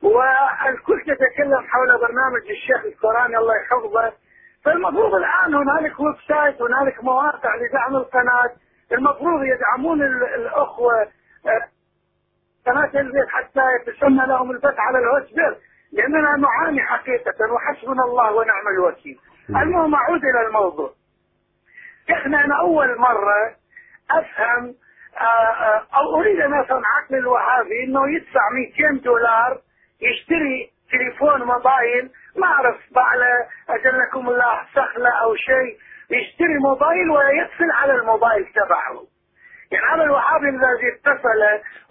[0.03, 4.13] والكل يتكلم حول برنامج الشيخ القرآني الله يحفظه.
[4.67, 8.51] فالمفروض الآن هنالك website هنالك مواقع لدعم القناة.
[8.93, 10.93] المفروض يدعمون ال- الأخوة
[11.47, 11.69] آه،
[12.67, 15.57] قناة البيت حتى يتسمى لهم البث على الهوسبير
[15.93, 19.19] لأننا نعاني حقيقة وحسبنا الله ونعم الوكيل.
[19.51, 20.91] المهم أعود إلى الموضوع.
[22.13, 23.55] إحنا أنا أول مرة
[24.11, 24.75] أفهم
[25.21, 29.61] آه، آه، أو أريد أن أفهم عقل الوهابي أنه يدفع 200 دولار
[30.01, 35.79] يشتري تليفون موبايل ما أعرف على أجلكم الله سخله أو شيء
[36.11, 39.07] يشتري موبايل ويقفل على الموبايل تبعه.
[39.71, 41.43] يعني هذا الوهابي الذي اتصل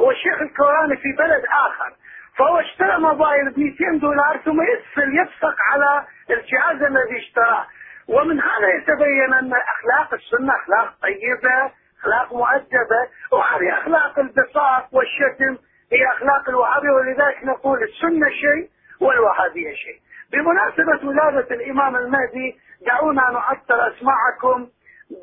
[0.01, 1.93] هو الشيخ الكوراني في بلد آخر
[2.37, 7.67] فهو اشترى موبايل ب 200 دولار ثم يقفل يبصق على الجهاز الذي اشتراه.
[8.07, 13.01] ومن هذا يتبين أن أخلاق السنة أخلاق طيبة أخلاق مؤدبة
[13.31, 15.57] وهذه أخلاق البساط والشتم
[15.91, 18.69] هي أخلاق الوهابيه ولذلك نقول السنة شيء
[19.01, 19.99] والوهابيه شيء.
[20.31, 24.69] بمناسبة ولادة الإمام المهدي دعونا نعطر أسماعكم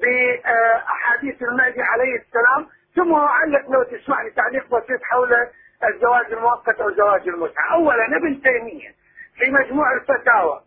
[0.03, 5.33] بأحاديث المهدي عليه السلام ثم أعلق لو تسمح لي تعليق بسيط حول
[5.95, 7.73] الزواج المؤقت أو زواج المتعة.
[7.73, 8.89] اولا ابن تيمية
[9.39, 10.61] في مجموع الفتاوى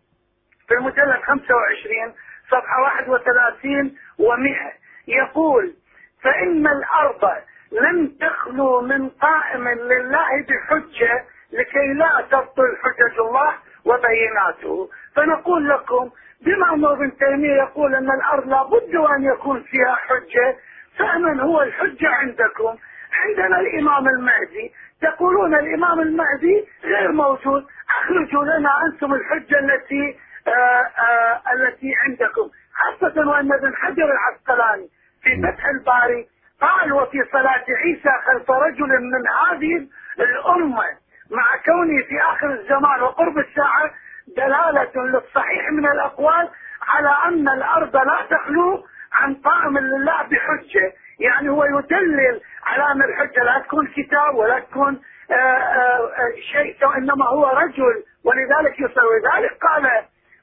[0.68, 2.14] في المجلد 25
[2.50, 4.72] صفحة 31 و100
[5.08, 5.74] يقول
[6.22, 7.42] فإن الأرض
[7.72, 13.54] لم تخلو من قائم لله بحجة لكي لا تبطل حجج الله
[13.84, 14.90] وبيناته.
[15.16, 16.10] فنقول لكم
[16.40, 20.56] بما أن ابن تيمية يقول أن الأرض لابد أن يكون فيها حجة
[20.98, 22.76] فمن هو الحجة عندكم.
[23.12, 24.72] عندنا الإمام المهدي.
[25.02, 27.66] تقولون الإمام المهدي غير موجود.
[27.98, 30.18] أخرجوا لنا أنتم الحجة التي
[30.48, 32.50] آآ آآ التي عندكم.
[32.74, 34.88] خاصة وأن ابن حجر العسقلاني
[35.22, 36.28] في فتح الباري
[36.60, 39.88] قال وفي صلاة عيسى خلف رجل من هذه
[40.20, 41.05] الأمة.
[41.30, 43.90] مع كونه في آخر الزمان وقرب الساعة
[44.36, 46.48] دلالة للصحيح من الأقوال
[46.82, 50.92] على أن الأرض لا تخلو عن قائم لله بحجة.
[51.20, 55.00] يعني هو يدلل على أن الحجة لا تكون كتاب ولا تكون
[55.30, 56.10] آآ آآ
[56.52, 58.04] شيء وإنما هو رجل.
[58.24, 59.58] ولذلك يسوي ذلك.
[59.62, 59.90] قال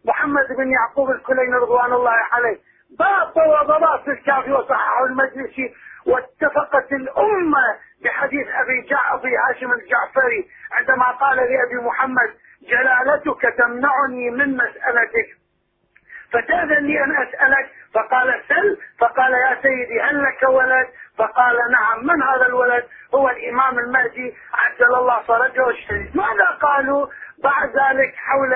[0.05, 2.57] محمد بن يعقوب الكلين رضوان الله عليه
[2.99, 5.73] باب وضباط الكافي وصححه المجلسي
[6.05, 7.63] واتفقت الأمة
[8.03, 12.33] بحديث أبي أبي هاشم الجعفري عندما قال لأبي محمد
[12.69, 15.27] جلالتك تمنعني من مسألتك.
[16.31, 22.23] فتأذن لي أن أسألك فقال سل فقال يا سيدي هل لك ولد؟ فقال نعم من
[22.23, 22.83] هذا الولد؟
[23.15, 26.15] هو الإمام المهدي عجل الله فرجه الشريف.
[26.15, 27.07] ماذا قالوا؟
[27.43, 28.53] بعد ذلك حول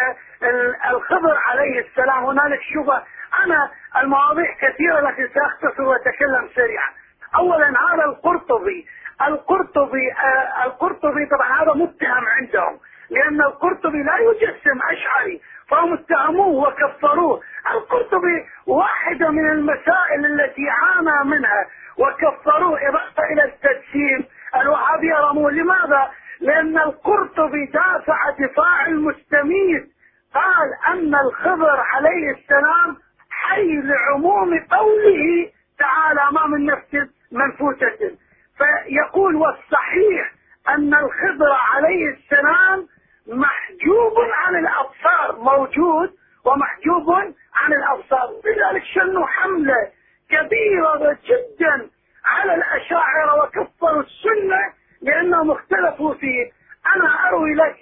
[0.90, 3.04] الخضر عليه السلام هنالك شبهة.
[3.46, 6.90] أنا المواضيع كثيرة لكن سأختصر وأتكلم سريعا.
[7.36, 8.88] أولا هذا القرطبي
[9.28, 12.80] القرطبي آه القرطبي طبعا هذا متهم عندهم
[13.10, 17.42] لأن القرطبي لا يجسم أشعري فهم اتهموه وكفروه.
[17.72, 21.66] القرطبي واحدة من المسائل التي عانى منها
[21.98, 22.90] وكفروه.
[22.90, 24.26] إضافة إلى التجسيم
[24.62, 26.10] الوهابية رموه لماذا؟
[26.42, 29.88] لأن القرطبي دافع دفاع المستميت
[30.34, 32.98] قال أن الخضر عليه السلام
[33.30, 38.18] حي لعموم قوله تعالى ما من نفس منفوسة
[38.58, 40.32] فيقول والصحيح
[40.70, 42.88] أن الخضر عليه السلام
[43.28, 46.14] محجوب عن الأبصار موجود
[46.46, 47.12] ومحجوب
[47.56, 48.30] عن الأبصار.
[48.46, 49.92] لذلك شنوا حملة
[50.30, 51.90] كبيرة جدا
[52.26, 56.52] على الأشاعرة وكفروا السنة لأنهم اختلفوا فيه.
[56.96, 57.76] أنا أروي لك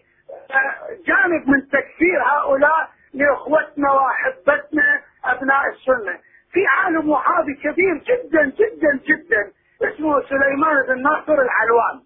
[1.07, 6.19] جانب من تكفير هؤلاء لإخوتنا وأحبتنا أبناء السنة.
[6.51, 9.51] في عالم وهابي كبير جدا جدا جدا.
[9.83, 12.01] اسمه سليمان بن ناصر الحلوان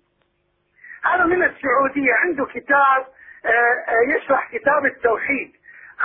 [1.05, 3.05] هذا من السعودية عنده كتاب
[4.15, 5.51] يشرح كتاب التوحيد.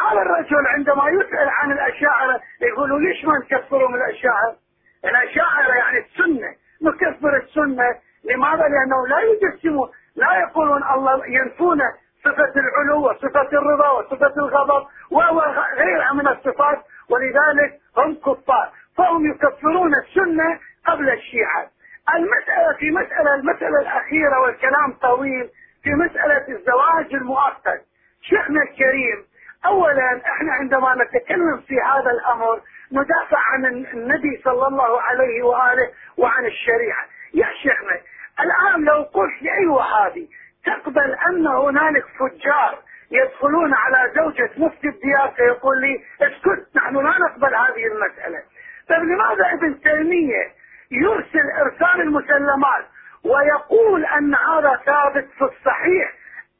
[0.04, 4.56] هذا الرجل عندما يسأل عن الأشاعرة يقولوا ليش ما نكفرهم الأشاعرة؟
[5.04, 6.54] الأشاعرة يعني السنة.
[6.82, 7.98] نكفر السنة.
[8.24, 11.80] لماذا؟ لأنه لا يجسمون لا يقولون الله ينفون
[12.24, 16.78] صفة العلو وصفة الرضا وصفة الغضب وغيرها من الصفات
[17.08, 18.72] ولذلك هم كفار.
[18.96, 21.70] فهم يكفرون السنة قبل الشيعة.
[22.14, 25.50] المسألة في مسألة المسألة الأخيرة والكلام طويل
[25.82, 27.80] في مسألة الزواج المؤقت.
[28.22, 29.24] شيخنا الكريم
[29.66, 32.60] أولا إحنا عندما نتكلم في هذا الأمر
[32.92, 37.04] ندافع عن النبي صلى الله عليه وآله وعن الشريعة.
[37.34, 38.00] يا شيخنا
[38.40, 40.30] الآن لو قلت لأي وهابي
[40.64, 42.78] تقبل أن هنالك فجار
[43.10, 48.42] يدخلون على زوجة مفتي الديار فيقول لي اسكت نحن لا نقبل هذه المسألة.
[48.88, 50.52] طيب لماذا ابن تيمية
[50.90, 52.84] يرسل إرسال المسلمات
[53.24, 56.12] ويقول أن هذا ثابت في الصحيح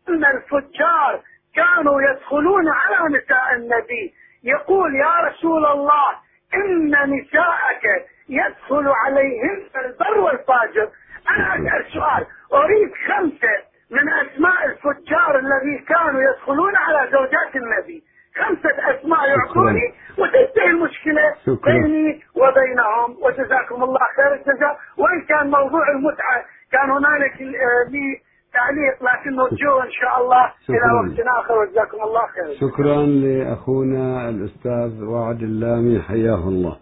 [0.08, 1.20] أن الفجار
[1.54, 4.14] كانوا يدخلون على نساء النبي.
[4.44, 6.08] يقول يا رسول الله
[6.54, 10.88] إن نساءك يدخل عليهن البر والفاجر.
[11.30, 13.54] أنا أسأل سؤال أريد خمسة
[13.90, 18.02] من أسماء الفجار الذي كانوا يدخلون على زوجات النبي.
[18.40, 19.86] خمسة أسماء يعطوني
[20.18, 21.72] وتنتهي المشكلة شكرا.
[21.72, 23.10] بيني وبينهم.
[23.22, 24.78] وجزاكم الله خير الجزاء.
[24.98, 28.20] وإن كان موضوع المتعة كان هنالك آه، لي
[28.52, 30.44] تعليق لكن نرجو إن شاء الله.
[30.44, 30.92] إلى شكراً.
[30.92, 31.58] وقت آخر.
[31.58, 32.54] وجزاكم الله خير.
[32.60, 36.00] شكرا لأخونا الأستاذ وعد اللامي.
[36.02, 36.76] حياه الله.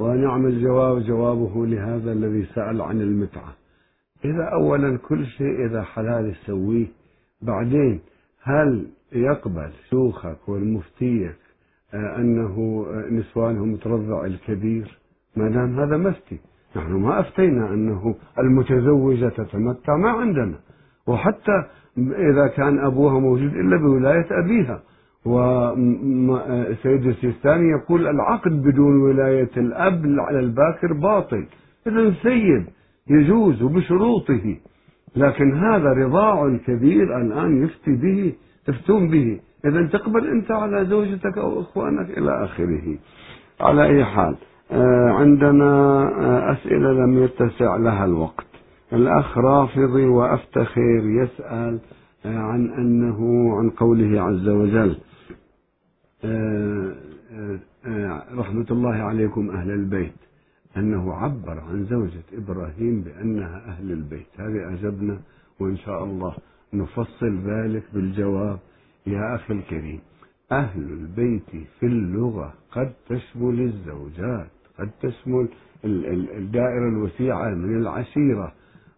[0.00, 3.52] ونعم الجواب جوابه لهذا الذي سأل عن المتعة.
[4.24, 6.86] إذا أولا كل شيء إذا حلال تسويه
[7.42, 8.02] بعدين
[8.42, 11.36] هل يقبل شيوخك والمفتيك
[11.94, 14.98] آه، أنه آه، نسوانهم ترضع الكبير.
[15.36, 16.40] ما دام هذا مفتي
[16.76, 20.58] نحن ما أفتينا أنه المتزوجة تتمتع ما عندنا.
[21.06, 21.64] وحتى
[21.98, 24.82] إذا كان أبوها موجود إلا بولاية أبيها.
[25.24, 31.46] وسيد السيستاني يقول العقد بدون ولاية الأب على الباكر باطل.
[31.86, 32.66] إذا سيد
[33.10, 34.56] يجوز وبشروطه
[35.16, 38.32] لكن هذا رضاع الكبير الآن يفتي به
[38.66, 39.40] تفتون به.
[39.64, 42.98] إذا تقبل أنت على زوجتك أو إخوانك إلى آخره.
[43.60, 44.36] على أي حال
[44.72, 48.46] آه، عندنا آه، أسئلة لم يتسع لها الوقت.
[48.92, 51.80] الأخ رافضي وأفتخر يسأل
[52.26, 54.96] آه، عن أنه عن قوله عز وجل
[58.38, 60.12] رحمة الله عليكم أهل البيت.
[60.76, 64.26] أنه عبر عن زوجة إبراهيم بأنها أهل البيت.
[64.38, 65.18] هذه أعجبنا
[65.60, 66.34] وإن شاء الله
[66.74, 68.58] نفصل ذلك بالجواب.
[69.06, 70.00] يا أخي الكريم
[70.52, 71.50] أهل البيت
[71.80, 75.48] في اللغة قد تشمل الزوجات قد تشمل
[75.84, 78.52] ال- ال- الدائرة الوسيعة من العشيرة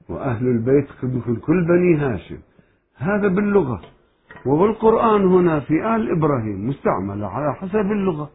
[0.09, 2.39] وأهل البيت يكون كل بني هاشم.
[2.97, 3.81] هذا باللغة.
[4.47, 8.31] وبالقرآن هنا في آل إبراهيم مستعملة على حسب اللغة.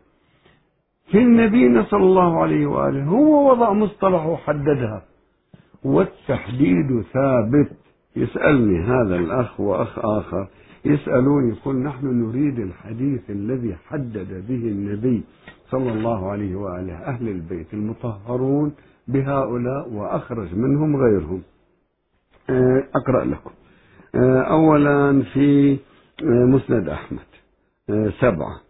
[1.11, 5.05] في نبينا صلى الله عليه وآله هو وضع مصطلح وحددها.
[5.83, 7.77] والتحديد ثابت.
[8.15, 10.47] يسألني هذا الأخ وأخ آخر
[10.85, 15.23] يسألون يقول نحن نريد الحديث الذي حدد به النبي
[15.71, 18.73] صلى الله عليه وآله أهل البيت المطهرون
[19.07, 21.41] بهؤلاء وأخرج منهم غيرهم.
[22.49, 23.51] آه، أقرأ لكم.
[24.15, 25.77] آه، أولا في
[26.23, 27.19] آه، مسند أحمد.
[28.21, 28.61] سبعة.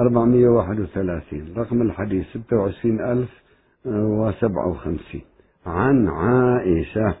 [0.00, 1.54] أربعمية واحد وثلاثين.
[1.56, 3.42] رقم الحديث ستة وعشرين ألف
[3.86, 5.22] وسبعة وخمسين.
[5.66, 7.14] عن عائشة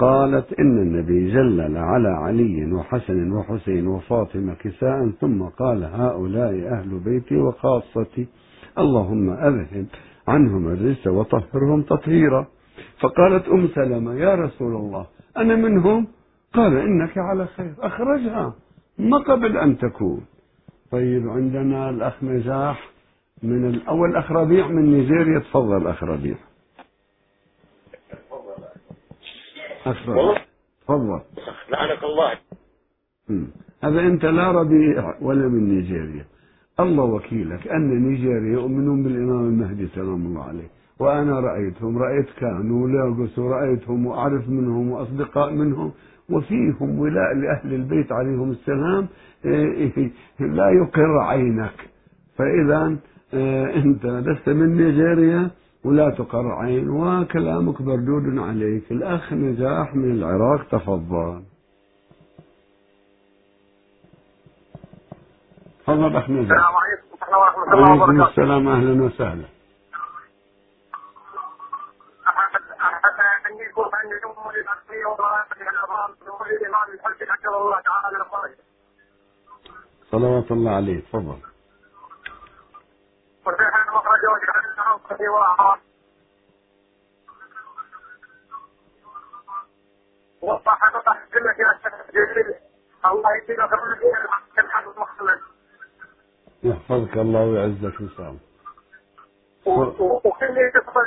[0.00, 7.36] قالت إن النبي جلل على علي وحسن وحسين وفاطمة كساء ثم قال هؤلاء أهل بيتي
[7.36, 8.26] وخاصتي
[8.78, 9.86] اللهم أذهب
[10.28, 12.46] عنهم الرجس وطهرهم تطهيرا.
[13.00, 15.06] فقالت أم سلمة يا رسول الله
[15.36, 16.06] أنا منهم؟
[16.54, 18.54] قال إنك على خير أخرجها
[18.98, 20.20] ما قبل أن تكون.
[20.92, 22.90] طيب عندنا الأخ نجاح
[23.42, 26.36] من الأول أخ ربيع من نيجيريا تفضل أخ ربيع.
[29.84, 31.20] تفضل.
[31.72, 32.32] لعنك الله.
[33.84, 36.24] هذا أنت لا ربيع ولا من نيجيريا.
[36.80, 40.68] الله وكيلك أن نيجيريا يؤمنون بالإمام المهدي سلام الله عليه.
[40.98, 45.92] وأنا رأيتهم رأيت كانوا لاغوس ورأيتهم وأعرف منهم وأصدقاء منهم.
[46.30, 49.08] وفيهم ولاء لأهل البيت عليهم السلام.
[49.44, 51.90] إيه، لا يقر عينك.
[52.36, 52.96] فإذا
[53.34, 55.50] آه، أنت لست من نيجيريا
[55.84, 58.92] ولا تقر عين وكلامك مردود عليك.
[58.92, 61.42] الأخ نجاح من العراق تفضل.
[65.80, 67.06] تفضل أخ نجاح السلام عليكم
[67.40, 68.30] ورحمة الله وبركاته.
[68.30, 69.48] السلام أهلا وسهلا.
[80.10, 81.00] صلوات الله عليه.
[81.00, 81.49] تفضل.
[93.04, 94.18] الله يدينا خير.
[94.58, 95.40] الحق محمد
[96.62, 98.40] يحفظك الله ويعزك شاء الله
[100.24, 101.06] وخلي يتصل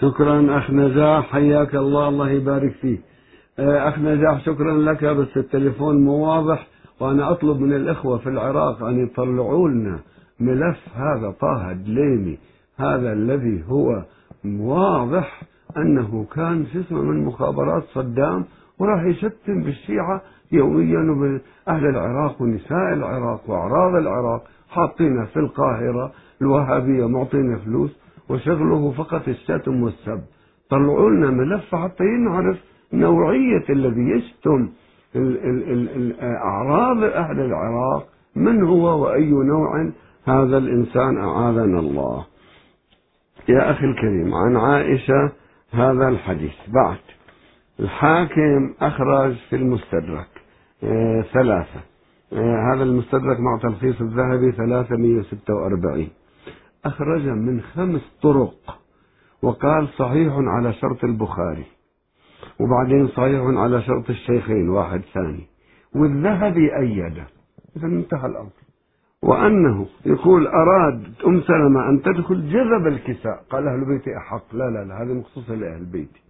[0.00, 1.32] شكرا أخ نجاح.
[1.32, 2.08] حياك الله.
[2.08, 3.15] الله يبارك فيك.
[3.58, 6.66] آه، أخ نجاح شكرا لك بس التليفون مو واضح
[7.00, 9.98] وأنا أطلب من الإخوة في العراق أن يطلعوا لنا
[10.40, 12.38] ملف هذا طه دليمي
[12.78, 14.02] هذا الذي هو
[14.44, 15.42] واضح
[15.76, 18.44] أنه كان شو اسمه من مخابرات صدام
[18.78, 20.22] وراح يشتم بالشيعة
[20.52, 26.12] يوميا وبأهل العراق ونساء العراق وأعراض العراق حاطينه في القاهرة
[26.42, 27.90] الوهابية معطينا فلوس
[28.28, 30.20] وشغله فقط الشتم والسب.
[30.70, 32.56] طلعوا لنا ملف حتى نعرف
[32.92, 34.68] نوعية الذي يشتم
[36.22, 38.08] أعراض أهل العراق.
[38.36, 39.90] من هو وأي نوع؟
[40.24, 42.24] هذا الإنسان أعاذنا الله.
[43.48, 45.32] يا أخي الكريم عن عائشة
[45.72, 46.54] هذا الحديث.
[46.68, 46.98] بعد
[47.80, 50.28] الحاكم أخرج في المستدرك
[50.84, 51.80] آه ثلاثة.
[52.32, 56.08] آه هذا المستدرك مع تلخيص الذهبي 346
[56.84, 58.78] أخرج من خمس طرق
[59.42, 61.64] وقال صحيح على شرط البخاري.
[62.60, 65.46] وبعدين صحيح على شرط الشيخين واحد ثاني.
[65.94, 67.26] والذهبي أيده.
[67.76, 68.50] إذا انتهى الأمر.
[69.22, 73.44] وأنه يقول أراد أم سلمة أن تدخل جذب الكساء.
[73.50, 74.54] قال أهل بيتي أحق.
[74.54, 76.22] لا لا لا هذه مخصوصة لأهل بيتي.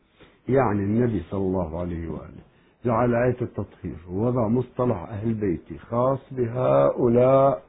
[0.48, 2.46] يعني النبي صلى الله عليه وآله
[2.84, 7.62] جعل آية التطهير ووضع مصطلح أهل بيتي خاص بهؤلاء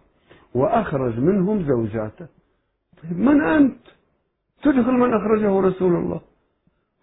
[0.53, 2.27] وأخرج منهم زوجاته.
[3.03, 3.79] طيب من أنت؟
[4.63, 6.21] تدخل من أخرجه رسول الله.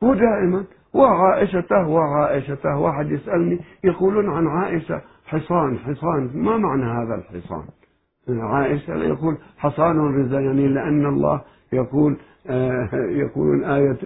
[0.05, 2.79] هو دائما وعائشته وعائشته.
[2.79, 6.31] واحد يسألني يقولون عن عائشة حصان حصان.
[6.35, 7.65] ما معنى هذا الحصان؟
[8.29, 11.41] عائشة يقول حصان رزا يعني لأن الله
[11.73, 12.17] يقول
[12.47, 13.99] آه يقولون آية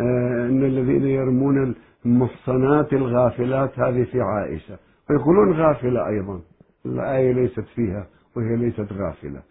[0.00, 1.74] آه إن الذين يرمون
[2.04, 4.78] المحصنات الغافلات هذه في عائشة.
[5.10, 6.40] ويقولون غافلة أيضا.
[6.86, 8.06] الآية ليست فيها
[8.36, 9.42] وهي ليست غافلة.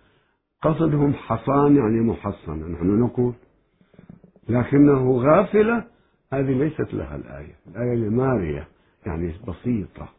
[0.62, 3.34] قصدهم حصان يعني محصن نحن نقول.
[4.50, 5.84] لكنه غافلة
[6.40, 7.56] هذه ليست لها الآية.
[7.68, 8.64] الآية لماريا
[9.06, 10.10] يعني بسيطة.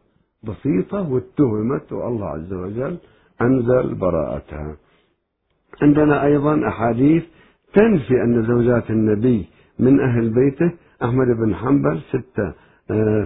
[0.43, 2.97] بسيطة واتهمت والله عز وجل
[3.41, 4.75] أنزل براءتها.
[5.81, 7.23] عندنا أيضا أحاديث
[7.73, 9.45] تنفي أن زوجات النبي
[9.79, 10.71] من أهل بيته
[11.03, 12.53] أحمد بن حنبل ستة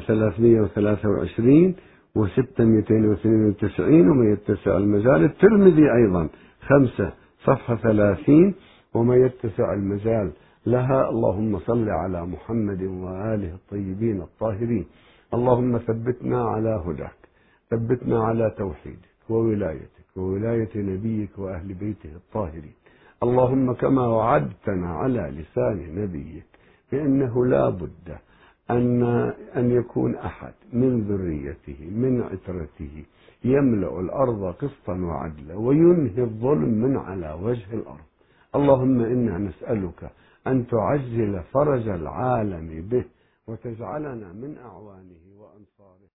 [0.07, 1.75] ثلاثمية وثلاثة وعشرين
[2.15, 5.23] وستة مئتين واثنين وتسعين وما يتسع المجال.
[5.23, 6.29] الترمذي أيضا
[6.61, 7.13] خمسة
[7.43, 8.53] صفحة ثلاثين
[8.93, 10.31] وما يتسع المجال
[10.65, 14.85] لها اللهم صل على محمد وآله الطيبين الطاهرين.
[15.33, 17.21] اللهم ثبتنا على هداك
[17.69, 22.73] ثبتنا على توحيدك وولايتك وولاية نبيك وأهل بيته الطاهرين.
[23.23, 26.45] اللهم كما وعدتنا على لسان نبيك
[26.91, 28.07] بأنه لا بد
[28.71, 29.03] أن
[29.55, 33.03] أن يكون أحد من ذريته من عترته
[33.43, 38.07] يملأ الأرض قسطا وعدلا وينهي الظلم من على وجه الأرض.
[38.55, 40.11] اللهم إنا نسألك
[40.47, 43.05] أن تعجل فرج العالم به
[43.47, 45.30] وتجعلنا من أعوانه